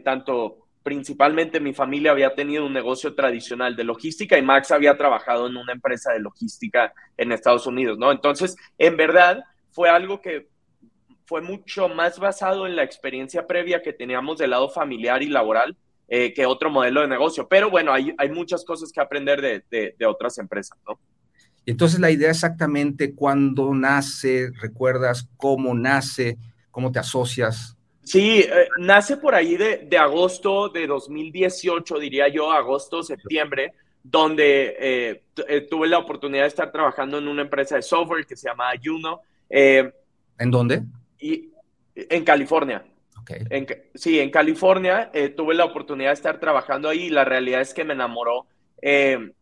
tanto 0.03 0.68
principalmente 0.89 1.59
mi 1.59 1.71
familia 1.71 2.09
había 2.09 2.33
tenido 2.33 2.65
un 2.65 2.73
negocio 2.73 3.13
tradicional 3.13 3.75
de 3.75 3.83
logística 3.83 4.39
y 4.39 4.41
Max 4.41 4.71
había 4.71 4.97
trabajado 4.97 5.45
en 5.45 5.55
una 5.55 5.71
empresa 5.71 6.11
de 6.11 6.19
logística 6.19 6.91
en 7.15 7.31
Estados 7.31 7.67
Unidos, 7.67 7.99
¿no? 7.99 8.11
Entonces, 8.11 8.55
en 8.79 8.97
verdad, 8.97 9.43
fue 9.69 9.87
algo 9.87 10.19
que 10.19 10.49
fue 11.27 11.41
mucho 11.41 11.89
más 11.89 12.17
basado 12.17 12.65
en 12.65 12.75
la 12.75 12.81
experiencia 12.81 13.45
previa 13.45 13.83
que 13.83 13.93
teníamos 13.93 14.39
del 14.39 14.49
lado 14.49 14.67
familiar 14.67 15.21
y 15.21 15.27
laboral 15.27 15.77
eh, 16.07 16.33
que 16.33 16.47
otro 16.47 16.71
modelo 16.71 17.01
de 17.01 17.07
negocio. 17.07 17.47
Pero 17.47 17.69
bueno, 17.69 17.93
hay, 17.93 18.15
hay 18.17 18.31
muchas 18.31 18.65
cosas 18.65 18.91
que 18.91 18.99
aprender 18.99 19.39
de, 19.69 19.93
de, 19.95 20.05
otras 20.07 20.39
empresas, 20.39 20.75
¿no? 20.87 20.99
Entonces 21.67 21.99
la 21.99 22.09
idea 22.09 22.31
exactamente 22.31 23.13
cuándo 23.13 23.75
nace, 23.75 24.49
recuerdas 24.59 25.29
cómo 25.37 25.75
nace, 25.75 26.39
cómo 26.71 26.91
te 26.91 26.97
asocias. 26.97 27.77
Sí, 28.09 28.39
eh, 28.39 28.67
nace 28.79 29.17
por 29.17 29.35
ahí 29.35 29.55
de, 29.55 29.85
de, 29.85 29.97
agosto 29.99 30.67
de 30.69 30.87
2018, 30.87 31.99
diría 31.99 32.27
yo, 32.27 32.51
agosto, 32.51 33.03
septiembre, 33.03 33.73
donde 34.01 35.21
eh, 35.45 35.67
tuve 35.69 35.87
la 35.87 35.99
oportunidad 35.99 36.41
de 36.41 36.47
estar 36.47 36.71
trabajando 36.71 37.19
en 37.19 37.27
una 37.27 37.43
empresa 37.43 37.75
de 37.75 37.83
software 37.83 38.25
que 38.25 38.35
se 38.35 38.49
llama 38.49 38.71
Juno. 38.83 39.21
¿En 39.47 39.93
dónde? 40.49 40.81
Y 41.19 41.51
en 41.93 42.23
California. 42.23 42.83
sí, 43.93 44.19
en 44.19 44.31
California 44.31 45.11
eh, 45.13 45.29
tuve 45.29 45.53
la 45.53 45.65
oportunidad 45.65 46.09
de 46.09 46.15
estar 46.15 46.39
trabajando 46.39 46.89
ahí 46.89 47.03
y 47.03 47.09
la 47.11 47.25
realidad 47.25 47.61
es 47.61 47.75
que 47.75 47.83
me 47.83 47.93
enamoró 47.93 48.47
eh, 48.81 49.33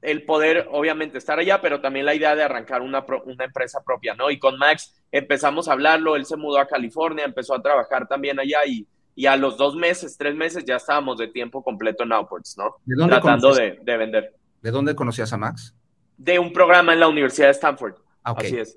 el 0.00 0.22
poder, 0.22 0.66
obviamente, 0.70 1.18
estar 1.18 1.38
allá, 1.38 1.60
pero 1.60 1.82
también 1.82 2.06
la 2.06 2.14
idea 2.14 2.34
de 2.34 2.42
arrancar 2.42 2.80
una, 2.80 3.04
una 3.26 3.44
empresa 3.44 3.82
propia, 3.84 4.14
¿no? 4.14 4.30
Y 4.30 4.38
con 4.38 4.56
Max 4.56 4.94
empezamos 5.18 5.68
a 5.68 5.72
hablarlo, 5.72 6.16
él 6.16 6.26
se 6.26 6.36
mudó 6.36 6.58
a 6.58 6.66
California, 6.66 7.24
empezó 7.24 7.54
a 7.54 7.62
trabajar 7.62 8.08
también 8.08 8.40
allá 8.40 8.58
y, 8.66 8.84
y 9.14 9.26
a 9.26 9.36
los 9.36 9.56
dos 9.56 9.76
meses, 9.76 10.16
tres 10.18 10.34
meses 10.34 10.64
ya 10.64 10.74
estábamos 10.74 11.18
de 11.18 11.28
tiempo 11.28 11.62
completo 11.62 12.02
en 12.02 12.12
Outports, 12.12 12.58
¿no? 12.58 12.76
¿De 12.84 12.96
dónde 12.96 13.14
Tratando 13.14 13.54
de, 13.54 13.78
de, 13.80 13.96
vender. 13.96 14.34
¿De 14.60 14.70
dónde 14.72 14.96
conocías 14.96 15.32
a 15.32 15.36
Max? 15.36 15.72
De 16.16 16.40
un 16.40 16.52
programa 16.52 16.94
en 16.94 17.00
la 17.00 17.06
Universidad 17.06 17.46
de 17.46 17.52
Stanford. 17.52 17.94
Ah, 18.24 18.34
Así 18.36 18.56
es. 18.56 18.74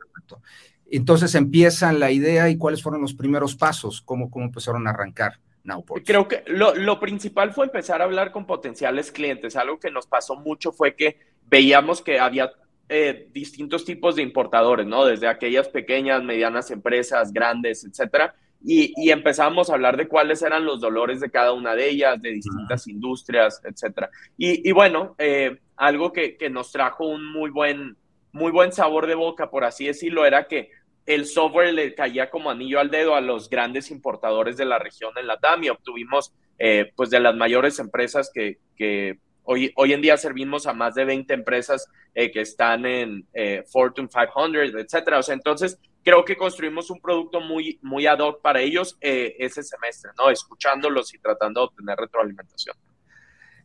Entonces 0.91 1.33
empiezan 1.33 1.99
la 1.99 2.11
idea 2.11 2.49
y 2.49 2.57
cuáles 2.57 2.83
fueron 2.83 3.01
los 3.01 3.15
primeros 3.15 3.55
pasos, 3.55 4.01
cómo, 4.01 4.29
cómo 4.29 4.45
empezaron 4.45 4.85
a 4.85 4.91
arrancar 4.91 5.39
Nowports. 5.63 6.05
Creo 6.05 6.27
que 6.27 6.43
lo, 6.45 6.99
principal 6.99 7.51
fue 7.51 7.65
empezar 7.65 8.01
a 8.01 8.05
hablar 8.05 8.31
con 8.31 8.45
potenciales 8.45 9.11
clientes. 9.11 9.55
Algo 9.55 9.79
que 9.79 9.89
nos 9.89 10.05
pasó 10.05 10.35
mucho 10.35 10.71
fue 10.71 10.95
que 10.95 11.19
veíamos 11.49 12.03
que 12.03 12.19
había 12.19 12.51
eh, 12.89 13.27
distintos 13.31 13.85
tipos 13.85 14.15
de 14.15 14.23
importadores, 14.23 14.85
¿no? 14.85 15.05
Desde 15.05 15.27
aquellas 15.27 15.67
pequeñas, 15.69 16.23
medianas 16.23 16.71
empresas, 16.71 17.33
grandes, 17.33 17.83
etcétera. 17.83 18.33
Y, 18.63 18.93
y 18.97 19.11
empezamos 19.11 19.69
a 19.69 19.73
hablar 19.73 19.97
de 19.97 20.07
cuáles 20.07 20.41
eran 20.41 20.65
los 20.65 20.81
dolores 20.81 21.19
de 21.19 21.29
cada 21.29 21.53
una 21.53 21.75
de 21.75 21.89
ellas, 21.89 22.21
de 22.21 22.31
distintas 22.31 22.87
industrias, 22.87 23.61
etcétera. 23.63 24.09
Y, 24.37 24.71
bueno, 24.71 25.15
eh, 25.19 25.59
algo 25.75 26.11
que, 26.11 26.37
que 26.37 26.49
nos 26.49 26.71
trajo 26.71 27.05
un 27.05 27.31
muy 27.31 27.51
buen 27.51 27.95
muy 28.37 28.51
buen 28.51 28.71
sabor 28.71 29.07
de 29.07 29.15
boca, 29.15 29.49
por 29.49 29.63
así 29.63 29.87
decirlo, 29.87 30.25
era 30.25 30.47
que 30.47 30.69
el 31.05 31.25
software 31.25 31.73
le 31.73 31.95
caía 31.95 32.29
como 32.29 32.49
anillo 32.49 32.79
al 32.79 32.91
dedo 32.91 33.15
a 33.15 33.21
los 33.21 33.49
grandes 33.49 33.91
importadores 33.91 34.57
de 34.57 34.65
la 34.65 34.77
región 34.77 35.13
en 35.17 35.27
la 35.27 35.37
TAM 35.37 35.63
y 35.63 35.69
obtuvimos 35.69 36.33
eh, 36.59 36.91
pues 36.95 37.09
de 37.09 37.19
las 37.19 37.35
mayores 37.35 37.79
empresas 37.79 38.29
que, 38.33 38.59
que 38.75 39.19
hoy, 39.47 39.73
hoy 39.75 39.93
en 39.93 40.01
día 40.01 40.15
servimos 40.17 40.67
a 40.67 40.73
más 40.73 40.93
de 40.95 41.05
20 41.05 41.33
empresas 41.33 41.87
eh, 42.13 42.31
que 42.31 42.41
están 42.41 42.85
en 42.85 43.27
eh, 43.33 43.63
Fortune 43.67 44.07
500, 44.07 44.75
etcétera. 44.81 45.19
O 45.19 45.23
sea, 45.23 45.33
entonces 45.33 45.79
creo 46.03 46.23
que 46.23 46.37
construimos 46.37 46.91
un 46.91 47.01
producto 47.01 47.41
muy, 47.41 47.79
muy 47.81 48.05
ad 48.05 48.19
hoc 48.19 48.41
para 48.41 48.61
ellos 48.61 48.97
ese 49.01 49.63
semestre, 49.63 50.11
¿no? 50.17 50.29
Escuchándolos 50.29 51.13
y 51.13 51.19
tratando 51.19 51.61
de 51.61 51.65
obtener 51.65 51.97
retroalimentación. 51.97 52.75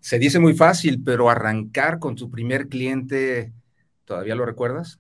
Se 0.01 0.19
dice 0.19 0.41
muy 0.41 0.55
fácil, 0.55 1.01
pero 1.05 1.31
arrancar 1.31 2.01
con 2.01 2.17
tu 2.17 2.29
primer 2.31 2.69
cliente 2.69 3.53
¿Todavía 4.05 4.35
lo 4.35 4.45
recuerdas? 4.45 4.99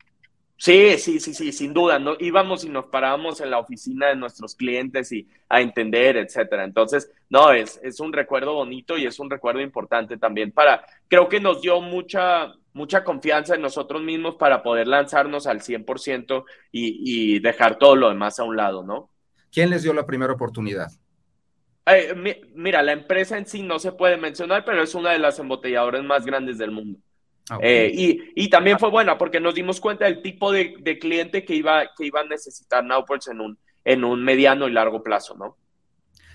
Sí, 0.62 0.96
sí, 0.96 1.18
sí, 1.18 1.34
sí, 1.34 1.50
sin 1.50 1.74
duda. 1.74 1.98
¿no? 1.98 2.14
Íbamos 2.20 2.62
y 2.62 2.68
nos 2.68 2.84
parábamos 2.84 3.40
en 3.40 3.50
la 3.50 3.58
oficina 3.58 4.06
de 4.06 4.14
nuestros 4.14 4.54
clientes 4.54 5.10
y 5.10 5.28
a 5.48 5.60
entender, 5.60 6.16
etcétera. 6.16 6.62
Entonces, 6.62 7.10
no, 7.28 7.50
es, 7.50 7.80
es 7.82 7.98
un 7.98 8.12
recuerdo 8.12 8.54
bonito 8.54 8.96
y 8.96 9.04
es 9.04 9.18
un 9.18 9.28
recuerdo 9.28 9.60
importante 9.60 10.18
también 10.18 10.52
para, 10.52 10.84
creo 11.08 11.28
que 11.28 11.40
nos 11.40 11.62
dio 11.62 11.80
mucha, 11.80 12.52
mucha 12.74 13.02
confianza 13.02 13.56
en 13.56 13.62
nosotros 13.62 14.02
mismos 14.02 14.36
para 14.36 14.62
poder 14.62 14.86
lanzarnos 14.86 15.48
al 15.48 15.62
100% 15.62 16.44
y, 16.70 17.34
y 17.34 17.40
dejar 17.40 17.76
todo 17.76 17.96
lo 17.96 18.08
demás 18.10 18.38
a 18.38 18.44
un 18.44 18.56
lado, 18.56 18.84
¿no? 18.84 19.10
¿Quién 19.50 19.68
les 19.68 19.82
dio 19.82 19.92
la 19.92 20.06
primera 20.06 20.32
oportunidad? 20.32 20.92
mira, 22.54 22.82
la 22.82 22.92
empresa 22.92 23.36
en 23.36 23.46
sí 23.46 23.64
no 23.64 23.80
se 23.80 23.90
puede 23.90 24.16
mencionar, 24.16 24.64
pero 24.64 24.80
es 24.80 24.94
una 24.94 25.10
de 25.10 25.18
las 25.18 25.40
embotelladoras 25.40 26.04
más 26.04 26.24
grandes 26.24 26.56
del 26.56 26.70
mundo. 26.70 27.00
Ah, 27.50 27.58
eh, 27.60 27.90
y, 28.34 28.48
también 28.48 28.78
fue 28.78 28.90
buena 28.90 29.18
porque 29.18 29.40
nos 29.40 29.54
dimos 29.54 29.80
cuenta 29.80 30.04
del 30.04 30.22
tipo 30.22 30.52
de, 30.52 30.98
cliente 31.00 31.44
que 31.44 31.54
iba, 31.54 31.90
que 31.96 32.06
iba 32.06 32.20
a 32.20 32.24
necesitar 32.24 32.84
Nowports 32.84 33.28
en 33.28 33.40
un, 33.40 33.58
en 33.84 34.04
un 34.04 34.22
mediano 34.22 34.68
y 34.68 34.72
largo 34.72 35.02
plazo, 35.02 35.36
¿no? 35.36 35.56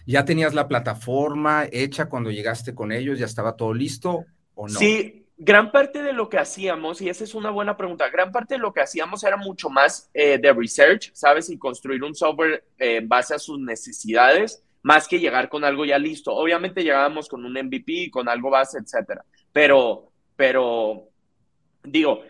¿Ya 0.06 0.26
tenías 0.26 0.54
la 0.54 0.68
plataforma 0.68 1.66
hecha 1.72 2.08
cuando 2.08 2.32
llegaste 2.32 2.74
con 2.74 2.92
ellos? 2.92 3.20
¿Ya 3.20 3.26
estaba 3.26 3.56
todo 3.56 3.74
listo 3.74 4.26
o 4.56 4.68
no? 4.68 4.80
Sí, 4.80 5.26
gran 5.38 5.72
parte 5.72 6.02
de 6.02 6.14
lo 6.14 6.30
que 6.30 6.40
hacíamos, 6.40 7.02
y 7.02 7.10
esa 7.10 7.24
es 7.24 7.36
una 7.36 7.52
buena 7.52 7.78
pregunta, 7.78 8.10
gran 8.10 8.32
parte 8.32 8.56
de 8.56 8.60
lo 8.60 8.74
que 8.74 8.82
hacíamos 8.82 9.24
era 9.24 9.38
mucho 9.38 9.70
más 9.70 10.10
eh, 10.14 10.38
de 10.38 10.54
research, 10.54 11.12
¿sabes? 11.14 11.50
Y 11.50 11.58
construir 11.58 12.04
un 12.04 12.16
software 12.16 12.64
eh, 12.78 12.98
en 12.98 13.08
base 13.08 13.36
a 13.36 13.40
sus 13.40 13.60
necesidades, 13.60 14.64
más 14.82 15.08
que 15.08 15.20
llegar 15.20 15.50
con 15.50 15.64
algo 15.64 15.86
ya 15.86 15.98
listo. 15.98 16.34
Obviamente 16.34 16.84
llegábamos 16.84 17.28
con 17.28 17.44
un 17.44 17.54
MVP, 17.54 18.10
con 18.10 18.30
algo 18.30 18.50
base, 18.50 18.78
etcétera. 18.80 19.26
Pero 19.52 20.12
pero 20.38 21.10
digo, 21.84 22.24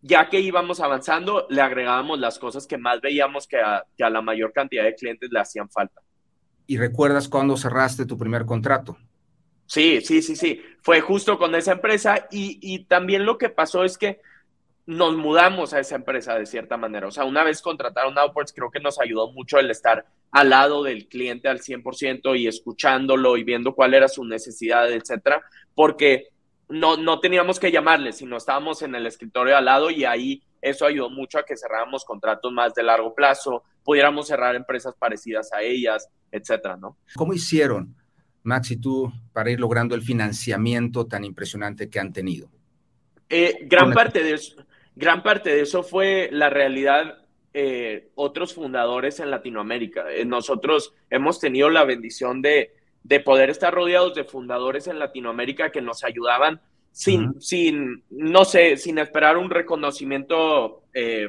ya 0.00 0.28
que 0.30 0.40
íbamos 0.40 0.80
avanzando, 0.80 1.46
le 1.50 1.60
agregábamos 1.60 2.18
las 2.18 2.38
cosas 2.38 2.66
que 2.66 2.78
más 2.78 3.00
veíamos 3.00 3.46
que 3.46 3.58
a, 3.58 3.84
la 3.98 4.22
mayor 4.22 4.52
cantidad 4.52 4.84
de 4.84 4.94
clientes 4.94 5.30
le 5.30 5.40
hacían 5.40 5.68
falta. 5.68 6.00
¿Y 6.66 6.78
recuerdas 6.78 7.28
cuándo 7.28 7.56
cerraste 7.56 8.06
tu 8.06 8.16
primer 8.16 8.46
contrato? 8.46 8.96
Sí, 9.66 10.00
sí, 10.00 10.22
sí, 10.22 10.36
sí. 10.36 10.62
Fue 10.80 11.00
justo 11.00 11.36
con 11.36 11.54
esa 11.54 11.72
empresa 11.72 12.28
y, 12.30 12.84
también 12.84 13.26
lo 13.26 13.36
que 13.36 13.50
pasó 13.50 13.84
es 13.84 13.98
que 13.98 14.20
nos 14.86 15.14
mudamos 15.16 15.74
a 15.74 15.80
esa 15.80 15.96
empresa 15.96 16.38
de 16.38 16.46
cierta 16.46 16.78
manera. 16.78 17.08
O 17.08 17.10
sea, 17.10 17.24
una 17.24 17.44
vez 17.44 17.60
contrataron 17.60 18.16
Outports, 18.16 18.54
creo 18.54 18.70
que 18.70 18.80
nos 18.80 18.98
ayudó 18.98 19.32
mucho 19.32 19.58
el 19.58 19.70
estar 19.70 20.06
al 20.30 20.50
lado 20.50 20.82
del 20.82 21.08
cliente 21.08 21.48
al 21.48 21.60
100% 21.60 22.38
y 22.38 22.46
escuchándolo 22.46 23.36
y 23.36 23.44
viendo 23.44 23.74
cuál 23.74 23.92
era 23.92 24.08
su 24.08 24.24
necesidad, 24.24 24.90
etcétera, 24.90 25.42
porque 25.74 26.28
no, 26.68 26.96
no 26.96 27.20
teníamos 27.20 27.58
que 27.58 27.72
llamarle, 27.72 28.12
sino 28.12 28.36
estábamos 28.36 28.82
en 28.82 28.94
el 28.94 29.06
escritorio 29.06 29.56
al 29.56 29.64
lado 29.64 29.90
y 29.90 30.04
ahí 30.04 30.42
eso 30.60 30.86
ayudó 30.86 31.10
mucho 31.10 31.38
a 31.38 31.44
que 31.44 31.56
cerráramos 31.56 32.04
contratos 32.04 32.52
más 32.52 32.74
de 32.74 32.82
largo 32.82 33.14
plazo, 33.14 33.64
pudiéramos 33.84 34.26
cerrar 34.26 34.54
empresas 34.54 34.94
parecidas 34.98 35.52
a 35.52 35.62
ellas, 35.62 36.08
etcétera, 36.30 36.76
¿no? 36.76 36.96
¿Cómo 37.14 37.32
hicieron, 37.32 37.94
Max 38.42 38.70
y 38.70 38.76
tú, 38.76 39.12
para 39.32 39.50
ir 39.50 39.60
logrando 39.60 39.94
el 39.94 40.02
financiamiento 40.02 41.06
tan 41.06 41.24
impresionante 41.24 41.88
que 41.88 42.00
han 42.00 42.12
tenido? 42.12 42.50
Eh, 43.28 43.58
gran, 43.62 43.92
parte 43.92 44.22
de 44.22 44.34
eso, 44.34 44.56
gran 44.96 45.22
parte 45.22 45.50
de 45.50 45.60
eso 45.60 45.82
fue 45.82 46.28
la 46.32 46.50
realidad 46.50 47.18
eh, 47.54 48.10
otros 48.14 48.54
fundadores 48.54 49.20
en 49.20 49.30
Latinoamérica. 49.30 50.10
Eh, 50.10 50.24
nosotros 50.24 50.94
hemos 51.10 51.40
tenido 51.40 51.70
la 51.70 51.84
bendición 51.84 52.42
de, 52.42 52.74
de 53.02 53.20
poder 53.20 53.50
estar 53.50 53.72
rodeados 53.72 54.14
de 54.14 54.24
fundadores 54.24 54.86
en 54.86 54.98
Latinoamérica 54.98 55.70
que 55.70 55.80
nos 55.80 56.04
ayudaban 56.04 56.60
sin, 56.92 57.40
sin 57.40 58.02
no 58.10 58.44
sé, 58.44 58.76
sin 58.76 58.98
esperar 58.98 59.36
un 59.36 59.50
reconocimiento 59.50 60.82
eh, 60.92 61.28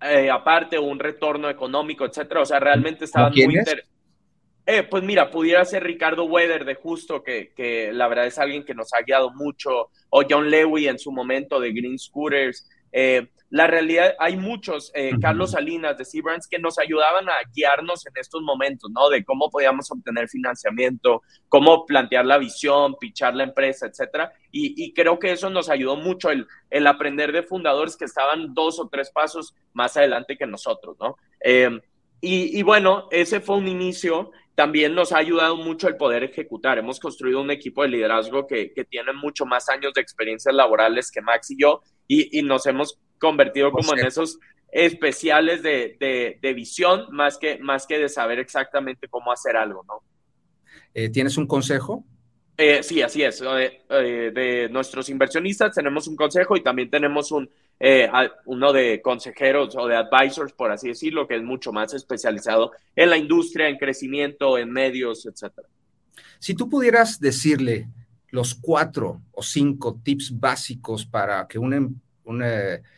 eh, 0.00 0.30
aparte 0.30 0.78
o 0.78 0.82
un 0.82 0.98
retorno 0.98 1.48
económico, 1.50 2.04
etcétera. 2.04 2.42
O 2.42 2.46
sea, 2.46 2.60
realmente 2.60 3.04
estaban 3.04 3.32
muy 3.32 3.60
eh, 4.70 4.82
pues 4.82 5.02
mira, 5.02 5.30
pudiera 5.30 5.64
ser 5.64 5.82
Ricardo 5.82 6.24
Weather 6.24 6.66
de 6.66 6.74
Justo, 6.74 7.22
que, 7.22 7.54
que, 7.56 7.90
la 7.90 8.06
verdad 8.06 8.26
es 8.26 8.38
alguien 8.38 8.66
que 8.66 8.74
nos 8.74 8.92
ha 8.92 9.02
guiado 9.02 9.30
mucho, 9.30 9.88
o 10.10 10.22
John 10.28 10.50
Lewy 10.50 10.88
en 10.88 10.98
su 10.98 11.10
momento 11.10 11.58
de 11.58 11.72
Green 11.72 11.98
Scooters. 11.98 12.68
Eh, 12.92 13.28
la 13.50 13.66
realidad, 13.66 14.14
hay 14.18 14.36
muchos, 14.36 14.92
eh, 14.94 15.12
Carlos 15.20 15.52
Salinas 15.52 15.96
de 15.96 16.04
Seabrands, 16.04 16.46
que 16.46 16.58
nos 16.58 16.78
ayudaban 16.78 17.28
a 17.28 17.34
guiarnos 17.54 18.06
en 18.06 18.12
estos 18.16 18.42
momentos, 18.42 18.90
¿no? 18.90 19.08
De 19.08 19.24
cómo 19.24 19.48
podíamos 19.48 19.90
obtener 19.90 20.28
financiamiento, 20.28 21.22
cómo 21.48 21.86
plantear 21.86 22.26
la 22.26 22.36
visión, 22.36 22.96
pichar 23.00 23.34
la 23.34 23.44
empresa, 23.44 23.86
etcétera. 23.86 24.32
Y, 24.50 24.92
creo 24.92 25.18
que 25.18 25.32
eso 25.32 25.48
nos 25.48 25.70
ayudó 25.70 25.96
mucho, 25.96 26.30
el, 26.30 26.46
el, 26.68 26.86
aprender 26.86 27.32
de 27.32 27.42
fundadores 27.42 27.96
que 27.96 28.04
estaban 28.04 28.52
dos 28.54 28.78
o 28.80 28.88
tres 28.88 29.10
pasos 29.10 29.54
más 29.72 29.96
adelante 29.96 30.36
que 30.36 30.46
nosotros, 30.46 30.96
¿no? 31.00 31.16
Eh, 31.42 31.80
y, 32.20 32.58
y, 32.58 32.62
bueno, 32.62 33.08
ese 33.10 33.40
fue 33.40 33.56
un 33.56 33.68
inicio 33.68 34.30
también 34.58 34.92
nos 34.92 35.12
ha 35.12 35.18
ayudado 35.18 35.56
mucho 35.56 35.86
el 35.86 35.96
poder 35.96 36.24
ejecutar. 36.24 36.78
Hemos 36.78 36.98
construido 36.98 37.40
un 37.40 37.52
equipo 37.52 37.82
de 37.82 37.90
liderazgo 37.90 38.44
que, 38.48 38.72
que 38.72 38.84
tiene 38.84 39.12
mucho 39.12 39.46
más 39.46 39.68
años 39.68 39.94
de 39.94 40.00
experiencias 40.00 40.52
laborales 40.52 41.12
que 41.12 41.22
Max 41.22 41.52
y 41.52 41.62
yo 41.62 41.80
y, 42.08 42.42
nos 42.42 42.66
hemos 42.66 42.98
convertido 43.18 43.70
como 43.70 43.94
en 43.94 44.06
esos 44.06 44.38
especiales 44.70 45.62
de, 45.62 46.36
de, 46.40 46.54
visión 46.54 47.06
más 47.10 47.38
que, 47.38 47.58
más 47.58 47.86
que 47.86 47.98
de 47.98 48.08
saber 48.08 48.38
exactamente 48.38 49.08
cómo 49.08 49.32
hacer 49.32 49.56
algo, 49.56 49.84
¿no? 49.86 50.02
Eh, 50.94 51.08
¿Tienes 51.08 51.36
un 51.36 51.46
consejo? 51.46 52.04
Eh, 52.56 52.82
sí, 52.82 53.00
así 53.02 53.22
es. 53.22 53.42
Eh, 53.42 54.32
de 54.34 54.68
nuestros 54.70 55.08
inversionistas 55.08 55.74
tenemos 55.74 56.08
un 56.08 56.16
consejo 56.16 56.56
y 56.56 56.62
también 56.62 56.90
tenemos 56.90 57.30
un, 57.30 57.48
uno 58.46 58.72
de 58.72 59.00
consejeros 59.00 59.76
o 59.76 59.86
de 59.86 59.96
advisors, 59.96 60.52
por 60.52 60.70
así 60.70 60.88
decirlo, 60.88 61.26
que 61.26 61.36
es 61.36 61.42
mucho 61.42 61.72
más 61.72 61.94
especializado 61.94 62.72
en 62.96 63.10
la 63.10 63.16
industria, 63.16 63.68
en 63.68 63.78
crecimiento, 63.78 64.58
en 64.58 64.70
medios, 64.70 65.24
etcétera. 65.24 65.68
Si 66.40 66.54
tú 66.54 66.68
pudieras 66.68 67.20
decirle 67.20 67.88
los 68.30 68.54
cuatro 68.54 69.22
o 69.32 69.42
cinco 69.42 70.00
tips 70.02 70.38
básicos 70.38 71.06
para 71.06 71.46
que 71.46 71.58
un, 71.58 72.00
un 72.28 72.44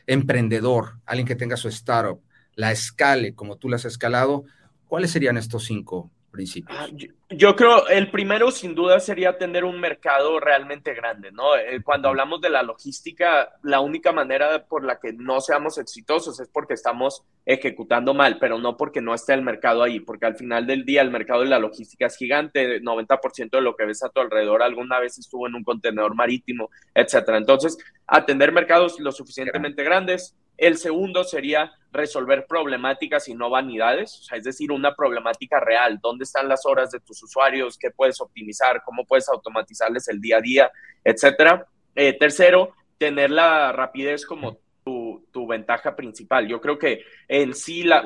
emprendedor, 0.06 0.98
alguien 1.06 1.26
que 1.26 1.36
tenga 1.36 1.56
su 1.56 1.68
startup, 1.68 2.20
la 2.54 2.72
escale 2.72 3.34
como 3.34 3.56
tú 3.56 3.68
la 3.68 3.76
has 3.76 3.84
escalado, 3.84 4.44
¿cuáles 4.86 5.10
serían 5.12 5.36
estos 5.36 5.64
cinco 5.64 6.10
principios? 6.30 6.78
Ah, 6.78 6.88
yo, 7.30 7.56
creo, 7.56 7.86
el 7.88 8.10
primero 8.10 8.50
sin 8.50 8.74
duda 8.74 9.00
sería 9.00 9.36
tener 9.38 9.64
un 9.64 9.80
mercado 9.80 10.40
realmente 10.40 10.94
grande, 10.94 11.30
¿no? 11.32 11.56
Eh, 11.56 11.82
cuando 11.82 12.08
hablamos 12.08 12.40
de 12.40 12.50
la 12.50 12.62
logística, 12.62 13.52
la 13.62 13.80
única 13.80 14.12
manera 14.12 14.64
por 14.66 14.84
la 14.84 14.98
que 14.98 15.12
no 15.12 15.40
seamos 15.40 15.78
exitosos 15.78 16.40
es 16.40 16.48
porque 16.48 16.74
estamos 16.74 17.24
ejecutando 17.44 18.14
mal, 18.14 18.38
pero 18.38 18.58
no 18.58 18.76
porque 18.76 19.00
no 19.00 19.14
esté 19.14 19.34
el 19.34 19.42
mercado 19.42 19.82
ahí, 19.82 20.00
porque 20.00 20.26
al 20.26 20.36
final 20.36 20.66
del 20.66 20.84
día 20.84 21.02
el 21.02 21.10
mercado 21.10 21.40
de 21.40 21.48
la 21.48 21.58
logística 21.58 22.06
es 22.06 22.16
gigante, 22.16 22.80
90% 22.80 23.50
de 23.50 23.60
lo 23.60 23.76
que 23.76 23.86
ves 23.86 24.02
a 24.02 24.08
tu 24.08 24.20
alrededor 24.20 24.62
alguna 24.62 25.00
vez 25.00 25.18
estuvo 25.18 25.46
en 25.46 25.54
un 25.54 25.64
contenedor 25.64 26.14
marítimo, 26.14 26.70
etcétera. 26.94 27.38
Entonces, 27.38 27.78
atender 28.06 28.52
mercados 28.52 28.98
lo 29.00 29.12
suficientemente 29.12 29.84
grandes, 29.84 30.36
el 30.56 30.76
segundo 30.76 31.24
sería 31.24 31.72
resolver 31.92 32.46
problemáticas 32.46 33.28
y 33.28 33.34
no 33.34 33.50
vanidades, 33.50 34.18
o 34.18 34.22
sea, 34.22 34.38
es 34.38 34.44
decir, 34.44 34.70
una 34.70 34.94
problemática 34.94 35.60
real. 35.60 35.98
¿Dónde 36.02 36.24
están 36.24 36.48
las 36.48 36.64
horas 36.66 36.90
de 36.90 37.00
tus 37.00 37.22
usuarios? 37.22 37.76
¿Qué 37.78 37.90
puedes 37.90 38.20
optimizar? 38.20 38.82
¿Cómo 38.84 39.04
puedes 39.04 39.28
automatizarles 39.28 40.08
el 40.08 40.20
día 40.20 40.38
a 40.38 40.40
día? 40.40 40.70
Etcétera. 41.04 41.66
Eh, 41.94 42.16
tercero, 42.18 42.74
tener 42.98 43.30
la 43.30 43.72
rapidez 43.72 44.24
como 44.24 44.58
tu, 44.84 45.46
ventaja 45.48 45.96
principal. 45.96 46.46
Yo 46.46 46.60
creo 46.60 46.78
que 46.78 47.02
en 47.26 47.54
sí 47.54 47.82
la, 47.82 48.04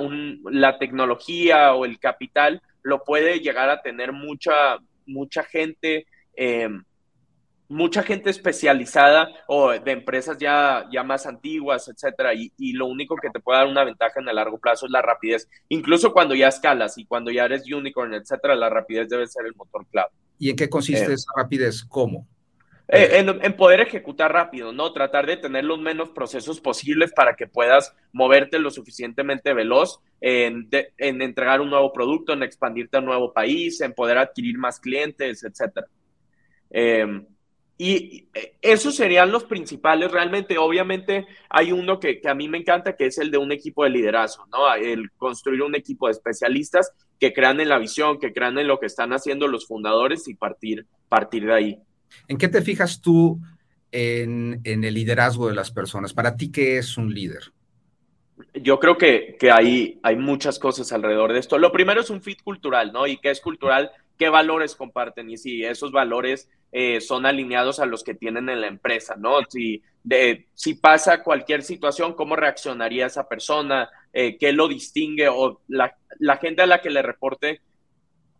la 0.51 0.79
tecnología 0.79 1.75
o 1.75 1.85
el 1.85 1.99
capital 1.99 2.63
lo 2.83 3.05
puede 3.05 3.41
llegar 3.41 3.69
a 3.69 3.83
tener 3.83 4.13
mucha, 4.13 4.79
mucha 5.05 5.43
gente. 5.43 6.07
Eh, 6.37 6.69
mucha 7.69 8.03
gente 8.03 8.31
especializada 8.31 9.29
o 9.47 9.71
de 9.71 9.93
empresas 9.93 10.39
ya, 10.39 10.87
ya 10.93 11.03
más 11.03 11.27
antiguas, 11.27 11.89
etcétera, 11.89 12.33
y, 12.35 12.73
lo 12.75 12.87
único 12.87 13.17
que 13.17 13.31
te 13.31 13.41
puede 13.41 13.59
dar 13.59 13.69
una 13.69 13.85
ventaja 13.85 14.21
en 14.21 14.29
el 14.29 14.37
largo 14.37 14.59
plazo 14.59 14.87
es 14.87 14.93
la 14.93 15.03
rapidez. 15.03 15.49
Incluso 15.69 16.13
cuando 16.13 16.35
ya 16.35 16.49
escalas 16.49 16.99
y 16.99 17.07
cuando 17.07 17.31
ya 17.31 17.45
eres 17.45 17.71
unicorn, 17.71 18.15
etcétera, 18.15 18.55
la 18.55 18.69
rapidez 18.69 19.09
debe 19.09 19.27
ser 19.27 19.47
el 19.47 19.55
motor 19.55 19.87
clave. 19.87 20.11
¿Y 20.39 20.51
en 20.51 20.57
qué 20.57 20.69
consiste 20.69 21.13
eh. 21.13 21.15
esa 21.15 21.31
rapidez? 21.37 21.85
¿Cómo? 21.85 22.27
Eh, 22.89 23.25
en, 23.41 23.57
poder 23.57 23.81
ejecutar 23.81 24.31
rápido, 24.31 24.71
¿no? 24.71 24.93
Tratar 24.93 25.27
de 25.27 25.39
tener 25.39 25.65
los 25.65 25.79
menos 25.79 26.11
procesos 26.11 26.61
posibles 26.61 27.13
para 27.15 27.35
que 27.35 27.47
puedas 27.47 27.95
moverte 28.13 28.59
lo 28.59 28.71
suficientemente 28.71 29.55
veloz 29.55 30.01
en, 30.21 30.69
en 30.99 31.23
entregar 31.23 31.63
un 31.63 31.71
nuevo 31.71 31.95
producto, 31.95 32.35
en 32.35 32.43
expandirte 32.43 32.99
a 32.99 33.01
un 33.01 33.07
nuevo 33.07 33.33
país, 33.33 33.81
en 33.81 33.95
poder 33.95 34.19
adquirir 34.19 34.59
más 34.59 34.81
clientes, 34.81 35.45
etcétera. 35.45 35.87
Eh, 36.71 37.25
y 37.77 38.29
eh, 38.35 38.57
esos 38.63 38.95
serían 38.95 39.33
los 39.33 39.45
principales. 39.45 40.11
Realmente, 40.11 40.59
obviamente, 40.59 41.27
hay 41.49 41.73
uno 41.73 41.99
que, 41.99 42.21
a 42.25 42.35
mí 42.35 42.49
me 42.49 42.59
encanta, 42.59 42.97
que 42.97 43.07
es 43.07 43.19
el 43.19 43.31
de 43.31 43.39
un 43.39 43.51
equipo 43.51 43.85
de 43.85 43.91
liderazgo, 43.91 44.47
¿no? 44.53 44.73
El 44.75 45.11
construir 45.13 45.63
un 45.63 45.75
equipo 45.75 46.07
de 46.07 46.13
especialistas 46.13 46.93
que 47.19 47.33
crean 47.33 47.61
en 47.61 47.69
la 47.69 47.79
visión, 47.79 48.19
que 48.19 48.33
crean 48.33 48.59
en 48.59 48.69
lo 48.69 48.79
que 48.79 48.87
están 48.87 49.13
haciendo 49.13 49.49
los 49.49 49.67
fundadores 49.67 50.29
y 50.29 50.35
partir, 50.35 50.87
partir 51.09 51.47
de 51.47 51.55
ahí. 51.55 51.79
¿En 52.29 52.39
qué 52.39 52.49
te 52.49 52.63
fijas 52.63 53.01
tú 53.01 53.41
en, 53.91 54.61
el 54.65 54.95
liderazgo 54.95 55.49
de 55.49 55.55
las 55.55 55.73
personas? 55.73 56.15
Para 56.15 56.37
ti, 56.37 56.53
¿qué 56.53 56.79
es 56.79 56.97
un 56.97 57.13
líder? 57.13 57.53
Yo 58.55 58.79
creo 58.79 58.97
que, 58.97 59.37
que 59.39 59.51
hay, 59.51 59.99
hay 60.03 60.17
muchas 60.17 60.61
cosas 60.61 60.93
alrededor 60.93 61.33
de 61.33 61.41
esto. 61.41 61.59
Lo 61.59 61.73
primero 61.73 62.01
es 62.01 62.11
un 62.11 62.23
fit 62.23 62.41
cultural, 62.43 62.93
¿no? 62.93 63.07
¿Y 63.07 63.17
qué 63.17 63.31
es 63.31 63.41
cultural? 63.41 63.91
¿Qué 64.19 64.29
valores 64.29 64.77
comparten? 64.77 65.31
Y 65.31 65.37
si 65.37 65.65
esos 65.65 65.91
valores 65.91 66.49
eh, 66.77 67.01
son 67.01 67.25
alineados 67.25 67.79
a 67.79 67.87
los 67.87 68.03
que 68.03 68.15
tienen 68.15 68.49
en 68.49 68.61
la 68.61 68.67
empresa, 68.67 69.15
¿no? 69.17 69.37
Si, 69.49 69.81
pasa 70.81 71.23
cualquier 71.23 71.63
situación, 71.63 72.15
¿cómo 72.15 72.35
reaccionaría 72.35 73.07
esa 73.07 73.29
persona? 73.29 73.89
Eh, 74.13 74.37
¿Qué 74.37 74.53
lo 74.53 74.67
distingue? 74.67 75.29
O 75.29 75.61
la, 75.69 75.95
gente 76.41 76.63
a 76.63 76.67
la 76.67 76.81
que 76.81 76.91
le 76.91 77.01
reporte, 77.01 77.61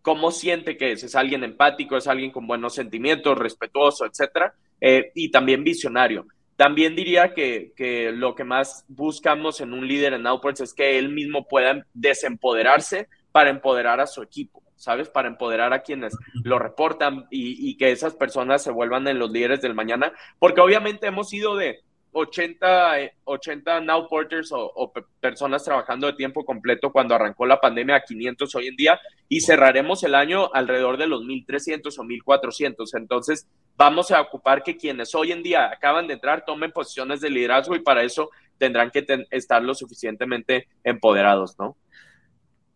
¿cómo 0.03 0.33
siente 0.33 0.77
que 0.77 0.91
es? 0.91 1.05
¿Es 1.05 1.15
alguien 1.15 1.45
empático? 1.45 1.97
¿Es 1.97 2.09
alguien 2.09 2.33
con 2.33 2.49
buenos 2.49 2.75
sentimientos, 2.75 3.39
respetuoso, 3.39 4.05
etcétera? 4.05 4.53
Eh, 4.81 5.13
y 5.15 5.31
también 5.31 5.63
visionario. 5.63 6.27
También 6.57 6.97
diría 6.97 7.35
que, 7.35 7.73
que, 7.77 8.11
lo 8.11 8.35
que 8.35 8.43
más 8.43 8.85
buscamos 8.89 9.61
en 9.61 9.73
un 9.73 9.87
líder 9.87 10.13
en 10.13 10.27
Outports 10.27 10.61
es 10.61 10.75
que 10.75 10.99
él 10.99 11.09
mismo 11.11 11.47
pueda 11.47 11.87
desempoderarse 11.95 13.07
para 13.31 13.51
empoderar 13.51 14.01
a 14.01 14.09
su 14.09 14.23
equipo. 14.23 14.64
¿Sabes? 14.77 15.09
Para 15.09 15.29
empoderar 15.29 15.73
a 15.73 15.83
quienes 15.83 16.17
lo 16.43 16.59
reportan 16.59 17.27
y, 17.31 17.77
que 17.77 17.91
esas 17.91 18.15
personas 18.15 18.63
se 18.63 18.71
vuelvan 18.71 19.09
en 19.09 19.19
los 19.19 19.31
líderes 19.31 19.61
del 19.61 19.75
mañana, 19.75 20.13
porque 20.39 20.61
obviamente 20.61 21.07
hemos 21.07 21.33
ido 21.33 21.57
de 21.57 21.81
80, 22.13 22.93
80 23.25 23.81
now 23.81 24.09
porters 24.09 24.51
o, 24.53 24.93
personas 25.21 25.65
trabajando 25.65 26.07
de 26.07 26.13
tiempo 26.13 26.45
completo 26.45 26.93
cuando 26.93 27.15
arrancó 27.15 27.45
la 27.45 27.61
pandemia 27.61 27.97
a 27.97 28.03
500 28.03 28.55
hoy 28.55 28.69
en 28.69 28.77
día 28.77 29.01
y 29.29 29.41
cerraremos 29.41 30.05
el 30.05 30.15
año 30.15 30.53
alrededor 30.55 30.97
de 30.97 31.09
los 31.09 31.23
1.300 31.23 31.99
o 31.99 32.05
1.400. 32.05 32.97
Entonces, 32.97 33.49
vamos 33.77 34.13
a 34.13 34.21
ocupar 34.21 34.63
que 34.63 34.77
quienes 34.77 35.15
hoy 35.15 35.33
en 35.33 35.43
día 35.43 35.71
acaban 35.71 36.07
de 36.07 36.15
entrar 36.15 36.45
tomen 36.45 36.71
posiciones 36.71 37.21
de 37.21 37.31
liderazgo 37.31 37.75
y 37.75 37.81
para 37.81 38.05
eso 38.05 38.31
tendrán 38.59 38.91
que 38.93 39.05
estar 39.31 39.63
lo 39.63 39.75
suficientemente 39.75 40.69
empoderados, 40.85 41.59
¿no? 41.59 41.77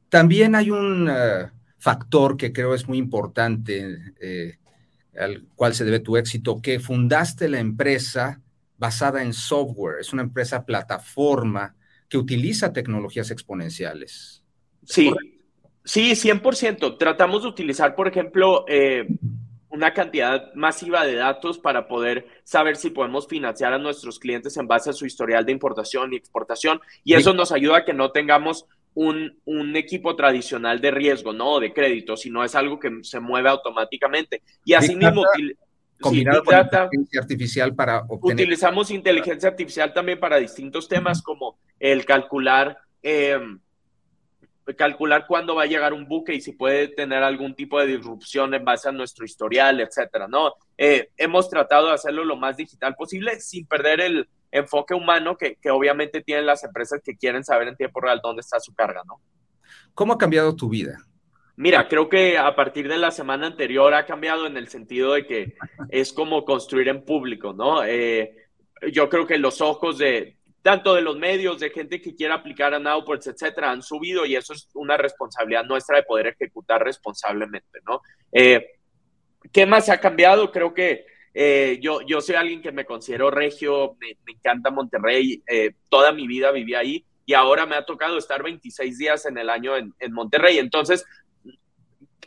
También 0.08 0.54
hay 0.54 0.70
un... 0.70 1.08
Eh, 1.08 1.50
factor 1.78 2.36
que 2.36 2.52
creo 2.52 2.74
es 2.74 2.88
muy 2.88 2.98
importante, 2.98 3.98
eh, 4.20 4.58
al 5.18 5.46
cual 5.54 5.74
se 5.74 5.84
debe 5.84 6.00
tu 6.00 6.16
éxito, 6.16 6.60
que 6.60 6.80
fundaste 6.80 7.48
la 7.48 7.60
empresa 7.60 8.40
basada 8.76 9.22
en 9.22 9.32
software, 9.32 10.00
es 10.00 10.12
una 10.12 10.22
empresa 10.22 10.64
plataforma 10.64 11.74
que 12.08 12.18
utiliza 12.18 12.72
tecnologías 12.72 13.30
exponenciales. 13.30 14.42
Sí, 14.84 15.12
sí, 15.84 16.12
100%. 16.12 16.96
Tratamos 16.96 17.42
de 17.42 17.48
utilizar, 17.48 17.94
por 17.94 18.08
ejemplo, 18.08 18.64
eh, 18.68 19.06
una 19.70 19.92
cantidad 19.92 20.54
masiva 20.54 21.04
de 21.04 21.16
datos 21.16 21.58
para 21.58 21.88
poder 21.88 22.26
saber 22.44 22.76
si 22.76 22.90
podemos 22.90 23.28
financiar 23.28 23.72
a 23.72 23.78
nuestros 23.78 24.18
clientes 24.18 24.56
en 24.56 24.66
base 24.66 24.90
a 24.90 24.94
su 24.94 25.04
historial 25.04 25.44
de 25.44 25.52
importación 25.52 26.12
y 26.12 26.16
exportación. 26.16 26.80
Y 27.04 27.14
eso 27.14 27.34
nos 27.34 27.52
ayuda 27.52 27.78
a 27.78 27.84
que 27.84 27.92
no 27.92 28.10
tengamos 28.10 28.66
un, 28.98 29.76
equipo 29.76 30.16
tradicional 30.16 30.80
de 30.80 30.90
riesgo, 30.90 31.32
no 31.32 31.60
de 31.60 31.72
crédito, 31.72 32.16
sino 32.16 32.42
es 32.42 32.54
algo 32.54 32.78
que 32.78 32.90
se 33.02 33.20
mueve 33.20 33.48
automáticamente. 33.48 34.42
Y 34.64 34.74
asimismo, 34.74 35.24
combinado 36.00 36.42
con 36.42 36.56
inteligencia 36.56 37.20
artificial 37.20 37.74
para 37.74 38.00
obtener... 38.08 38.34
Utilizamos 38.34 38.90
inteligencia 38.90 39.48
artificial 39.50 39.92
también 39.92 40.18
para 40.18 40.38
distintos 40.38 40.88
temas 40.88 41.22
como 41.22 41.58
el 41.78 42.04
calcular, 42.04 42.76
em, 43.02 43.60
calcular 44.76 45.26
cuándo 45.26 45.54
va 45.54 45.62
a 45.62 45.66
llegar 45.66 45.92
un 45.92 46.06
buque 46.06 46.34
y 46.34 46.40
si 46.40 46.52
puede 46.52 46.88
tener 46.88 47.22
algún 47.22 47.54
tipo 47.54 47.80
de 47.80 47.86
disrupción 47.86 48.52
en 48.54 48.64
base 48.64 48.88
a 48.88 48.92
nuestro 48.92 49.24
historial, 49.24 49.80
etcétera, 49.80 50.26
¿no? 50.28 50.54
Eh, 50.76 51.10
hemos 51.16 51.48
tratado 51.48 51.86
de 51.86 51.94
hacerlo 51.94 52.24
lo 52.24 52.36
más 52.36 52.56
digital 52.56 52.94
posible 52.96 53.40
sin 53.40 53.64
perder 53.66 54.00
el, 54.00 54.28
enfoque 54.50 54.94
humano 54.94 55.36
que, 55.36 55.56
que, 55.56 55.70
obviamente 55.70 56.22
tienen 56.22 56.46
las 56.46 56.64
empresas 56.64 57.00
que 57.04 57.16
quieren 57.16 57.44
saber 57.44 57.68
en 57.68 57.76
tiempo 57.76 58.00
real 58.00 58.20
dónde 58.22 58.40
está 58.40 58.60
su 58.60 58.74
carga, 58.74 59.02
¿no? 59.06 59.20
¿Cómo 59.94 60.12
ha 60.12 60.18
cambiado 60.18 60.54
tu 60.54 60.68
vida? 60.68 60.98
Mira, 61.56 61.88
creo 61.88 62.08
que 62.08 62.38
a 62.38 62.54
partir 62.54 62.88
de 62.88 62.98
la 62.98 63.10
semana 63.10 63.48
anterior 63.48 63.92
ha 63.92 64.06
cambiado 64.06 64.46
en 64.46 64.56
el 64.56 64.68
sentido 64.68 65.14
de 65.14 65.26
que 65.26 65.56
es 65.88 66.12
como 66.12 66.44
construir 66.44 66.86
en 66.88 67.04
público, 67.04 67.52
¿no? 67.52 67.84
Eh, 67.84 68.46
yo 68.92 69.08
creo 69.08 69.26
que 69.26 69.38
los 69.38 69.60
ojos 69.60 69.98
de 69.98 70.38
tanto 70.62 70.94
de 70.94 71.02
los 71.02 71.18
medios, 71.18 71.58
de 71.58 71.70
gente 71.70 72.00
que 72.00 72.14
quiera 72.14 72.36
aplicar 72.36 72.74
a 72.74 72.78
Nowports, 72.78 73.26
etcétera, 73.26 73.70
han 73.70 73.82
subido 73.82 74.24
y 74.24 74.36
eso 74.36 74.52
es 74.52 74.68
una 74.74 74.96
responsabilidad 74.96 75.64
nuestra 75.64 75.96
de 75.96 76.02
poder 76.04 76.28
ejecutar 76.28 76.82
responsablemente, 76.84 77.80
¿no? 77.84 78.02
Eh, 78.30 78.74
¿Qué 79.52 79.66
más 79.66 79.88
ha 79.88 79.98
cambiado? 79.98 80.52
Creo 80.52 80.74
que 80.74 81.06
eh, 81.40 81.78
yo, 81.80 82.00
yo 82.02 82.20
soy 82.20 82.34
alguien 82.34 82.60
que 82.60 82.72
me 82.72 82.84
considero 82.84 83.30
regio, 83.30 83.96
me, 84.00 84.16
encanta 84.32 84.72
Monterrey, 84.72 85.40
eh, 85.46 85.74
toda 85.88 86.10
mi 86.10 86.26
vida 86.26 86.50
viví 86.50 86.74
ahí 86.74 87.04
y 87.24 87.34
ahora 87.34 87.64
me 87.64 87.76
ha 87.76 87.84
tocado 87.84 88.18
estar 88.18 88.42
26 88.42 88.98
días 88.98 89.24
en 89.26 89.38
el 89.38 89.48
año 89.48 89.76
en, 89.76 90.12
Monterrey. 90.12 90.58
Entonces, 90.58 91.04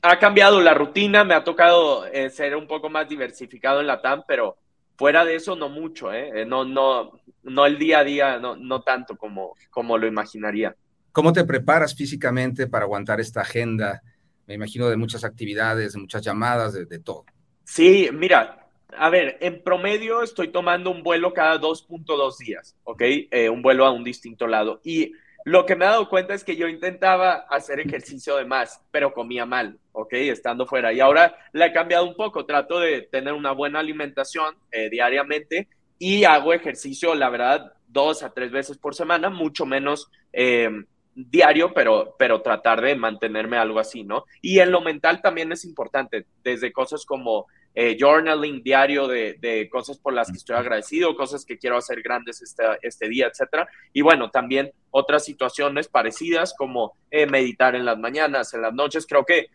ha 0.02 0.18
cambiado 0.18 0.62
la 0.62 0.74
rutina, 0.74 1.26
me 1.26 1.34
ha 1.34 1.44
tocado 1.44 2.06
eh, 2.06 2.30
ser 2.30 2.56
un 2.56 2.68
poco 2.68 2.90
más 2.90 3.10
diversificado 3.10 3.82
en 3.82 3.88
la 3.88 4.02
TAM, 4.02 4.24
pero 4.26 4.58
fuera 4.96 5.26
de 5.26 5.36
eso 5.36 5.58
no 5.58 5.68
mucho, 5.68 6.14
¿eh? 6.14 6.46
No, 6.46 6.64
no, 6.64 7.20
no 7.44 7.66
el 7.66 7.78
día 7.78 8.00
a 8.00 8.04
día, 8.06 8.40
no, 8.40 8.56
no 8.56 8.82
tanto 8.82 9.18
como, 9.18 9.56
como 9.72 9.98
lo 9.98 10.08
imaginaría. 10.08 10.74
¿Cómo 11.12 11.34
te 11.34 11.44
preparas 11.44 11.94
físicamente 11.94 12.68
para 12.68 12.86
aguantar 12.86 13.20
esta 13.20 13.42
agenda? 13.42 14.02
Me 14.48 14.54
imagino 14.54 14.90
de 14.90 14.96
muchas 14.96 15.26
actividades, 15.26 15.94
de 15.94 16.00
muchas 16.00 16.22
llamadas, 16.22 16.74
de, 16.74 17.00
todo. 17.00 17.26
Sí, 17.66 18.10
mira, 18.14 18.61
a 18.98 19.10
ver, 19.10 19.38
en 19.42 19.62
promedio 19.64 20.22
estoy 20.22 20.50
tomando 20.50 20.92
un 20.92 21.04
vuelo 21.04 21.34
cada 21.34 21.60
2.2 21.60 22.38
días, 22.38 22.76
¿ok? 22.84 23.02
Eh, 23.02 23.50
un 23.50 23.62
vuelo 23.62 23.86
a 23.86 23.92
un 23.92 24.04
distinto 24.04 24.48
lado. 24.48 24.82
Y 24.84 25.14
lo 25.44 25.66
que 25.66 25.76
me 25.76 25.86
he 25.86 25.88
dado 25.88 26.10
cuenta 26.10 26.34
es 26.34 26.44
que 26.44 26.56
yo 26.56 26.68
intentaba 26.68 27.46
hacer 27.50 27.80
ejercicio 27.80 28.36
de 28.36 28.46
más, 28.46 28.82
pero 28.92 29.14
comía 29.14 29.46
mal, 29.46 29.80
¿ok? 29.92 30.14
Estando 30.14 30.66
fuera. 30.66 30.94
Y 30.94 31.00
ahora 31.00 31.36
la 31.52 31.68
he 31.68 31.74
cambiado 31.74 32.06
un 32.06 32.16
poco. 32.16 32.46
Trato 32.46 32.80
de 32.80 33.02
tener 33.04 33.34
una 33.34 33.52
buena 33.52 33.80
alimentación 33.80 34.56
eh, 34.72 34.90
diariamente 34.90 35.68
y 35.98 36.24
hago 36.24 36.54
ejercicio, 36.54 37.16
la 37.16 37.30
verdad, 37.30 37.74
dos 37.88 38.24
a 38.24 38.34
tres 38.34 38.52
veces 38.52 38.78
por 38.78 38.96
semana, 38.96 39.30
mucho 39.30 39.66
menos 39.66 40.12
eh, 40.34 40.70
diario, 41.16 41.74
pero, 41.74 42.16
pero 42.18 42.42
tratar 42.42 42.82
de 42.82 42.96
mantenerme 42.96 43.58
algo 43.58 43.80
así, 43.80 44.04
¿no? 44.04 44.26
Y 44.42 44.60
en 44.60 44.72
lo 44.72 44.82
mental 44.82 45.22
también 45.22 45.52
es 45.52 45.66
importante, 45.66 46.26
desde 46.44 46.72
cosas 46.72 47.06
como 47.06 47.48
eh, 47.74 47.96
journaling 47.98 48.62
diario 48.64 49.08
de, 49.08 49.70
cosas 49.72 49.98
por 49.98 50.14
las 50.14 50.30
que 50.30 50.38
estoy 50.38 50.58
agradecido, 50.58 51.16
cosas 51.16 51.46
que 51.46 51.58
quiero 51.58 51.78
hacer 51.78 52.02
grandes 52.02 52.42
este, 52.42 52.64
este 52.82 53.08
día, 53.08 53.28
etcétera. 53.28 53.68
Y 53.94 54.02
bueno, 54.02 54.30
también 54.30 54.72
otras 54.90 55.24
situaciones 55.24 55.88
parecidas 55.88 56.54
como 56.58 56.94
eh, 57.10 57.26
meditar 57.26 57.76
en 57.76 57.86
las 57.86 57.98
mañanas, 57.98 58.54
en 58.54 58.62
las 58.62 58.74
noches. 58.74 59.06
Creo 59.08 59.26
que 59.26 59.48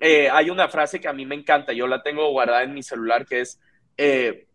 eh, 0.00 0.28
hay 0.28 0.50
una 0.50 0.68
frase 0.68 1.00
que 1.00 1.08
a 1.08 1.14
mí 1.14 1.24
me 1.24 1.34
encanta, 1.34 1.72
yo 1.72 1.86
la 1.86 2.02
tengo 2.02 2.30
guardada 2.32 2.64
en 2.64 2.74
mi 2.74 2.82
celular, 2.82 3.24
que 3.24 3.40
es, 3.40 3.60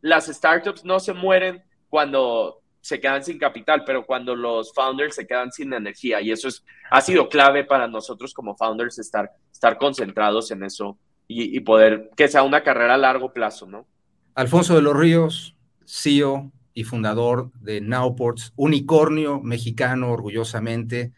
las 0.02 0.28
startups 0.28 0.84
no 0.84 1.00
se 1.00 1.14
mueren 1.14 1.64
cuando 1.88 2.62
se 2.82 3.00
quedan 3.00 3.24
sin 3.24 3.40
capital, 3.40 3.84
pero 3.86 4.06
cuando 4.06 4.36
los 4.36 4.74
founders 4.74 5.16
se 5.16 5.26
quedan 5.26 5.52
sin 5.52 5.74
energía. 5.74 6.22
Y 6.22 6.32
eso 6.32 6.48
es, 6.48 6.64
ha 6.92 7.02
sido 7.02 7.28
clave 7.28 7.64
para 7.64 7.88
nosotros 7.88 8.34
como 8.34 8.56
founders 8.56 9.00
estar, 9.00 9.32
estar 9.52 9.78
concentrados 9.78 10.52
en 10.52 10.64
eso 10.64 10.98
y, 11.32 11.60
poder 11.60 12.10
que 12.18 12.28
sea 12.28 12.42
una 12.42 12.64
carrera 12.64 12.96
a 12.96 12.98
largo 12.98 13.32
plazo, 13.32 13.68
¿no? 13.68 13.86
Alfonso 14.34 14.76
de 14.76 14.82
los 14.82 14.98
Ríos, 14.98 15.56
CEO 15.86 16.52
y 16.74 16.86
fundador 16.86 17.52
de 17.62 17.82
Nowports, 17.82 18.52
unicornio 18.56 19.40
mexicano 19.40 20.12
orgullosamente. 20.12 21.14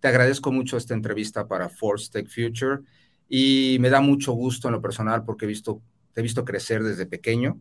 Te 0.00 0.08
agradezco 0.08 0.50
mucho 0.50 0.78
esta 0.78 0.94
entrevista 0.94 1.46
para 1.46 1.68
Force 1.68 2.10
Tech 2.10 2.26
Future 2.28 2.80
y 3.28 3.76
me 3.80 3.90
da 3.90 4.00
mucho 4.00 4.32
gusto 4.32 4.68
en 4.68 4.72
lo 4.72 4.80
personal 4.80 5.24
porque 5.24 5.44
he 5.44 5.48
visto, 5.48 5.82
te 6.14 6.20
he 6.20 6.22
visto 6.22 6.44
crecer 6.44 6.82
desde 6.82 7.04
pequeño 7.04 7.60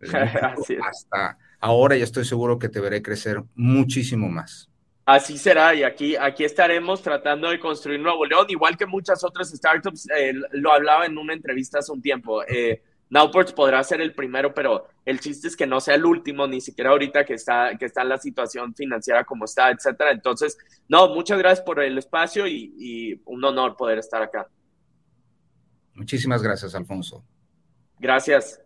hasta 0.82 1.38
ahora 1.60 1.96
y 1.98 2.02
estoy 2.02 2.24
seguro 2.24 2.58
que 2.58 2.70
te 2.70 2.80
veré 2.80 3.02
crecer 3.02 3.44
muchísimo 3.54 4.30
más. 4.30 4.70
Así 5.06 5.38
será, 5.38 5.72
y 5.72 5.84
aquí, 5.84 6.16
aquí 6.16 6.42
estaremos 6.42 7.00
tratando 7.00 7.48
de 7.48 7.60
construir 7.60 8.00
Nuevo 8.00 8.26
León, 8.26 8.46
igual 8.48 8.76
que 8.76 8.86
muchas 8.86 9.22
otras 9.22 9.50
startups. 9.50 10.08
Eh, 10.10 10.34
lo 10.50 10.72
hablaba 10.72 11.06
en 11.06 11.16
una 11.16 11.32
entrevista 11.32 11.78
hace 11.78 11.92
un 11.92 12.02
tiempo. 12.02 12.42
Eh, 12.42 12.82
Nowports 13.08 13.52
podrá 13.52 13.84
ser 13.84 14.00
el 14.00 14.14
primero, 14.14 14.52
pero 14.52 14.88
el 15.04 15.20
chiste 15.20 15.46
es 15.46 15.54
que 15.54 15.64
no 15.64 15.78
sea 15.78 15.94
el 15.94 16.04
último, 16.04 16.48
ni 16.48 16.60
siquiera 16.60 16.90
ahorita 16.90 17.24
que 17.24 17.34
está, 17.34 17.78
que 17.78 17.84
está 17.84 18.02
en 18.02 18.08
la 18.08 18.18
situación 18.18 18.74
financiera 18.74 19.22
como 19.22 19.44
está, 19.44 19.70
etcétera. 19.70 20.10
Entonces, 20.10 20.58
no, 20.88 21.14
muchas 21.14 21.38
gracias 21.38 21.64
por 21.64 21.80
el 21.80 21.96
espacio 21.98 22.48
y, 22.48 22.74
y 22.76 23.22
un 23.26 23.44
honor 23.44 23.76
poder 23.76 23.98
estar 23.98 24.20
acá. 24.22 24.48
Muchísimas 25.94 26.42
gracias, 26.42 26.74
Alfonso. 26.74 27.24
Gracias. 28.00 28.60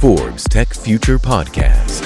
Forbes 0.00 0.44
Tech 0.44 0.74
Future 0.74 1.18
Podcast. 1.18 2.05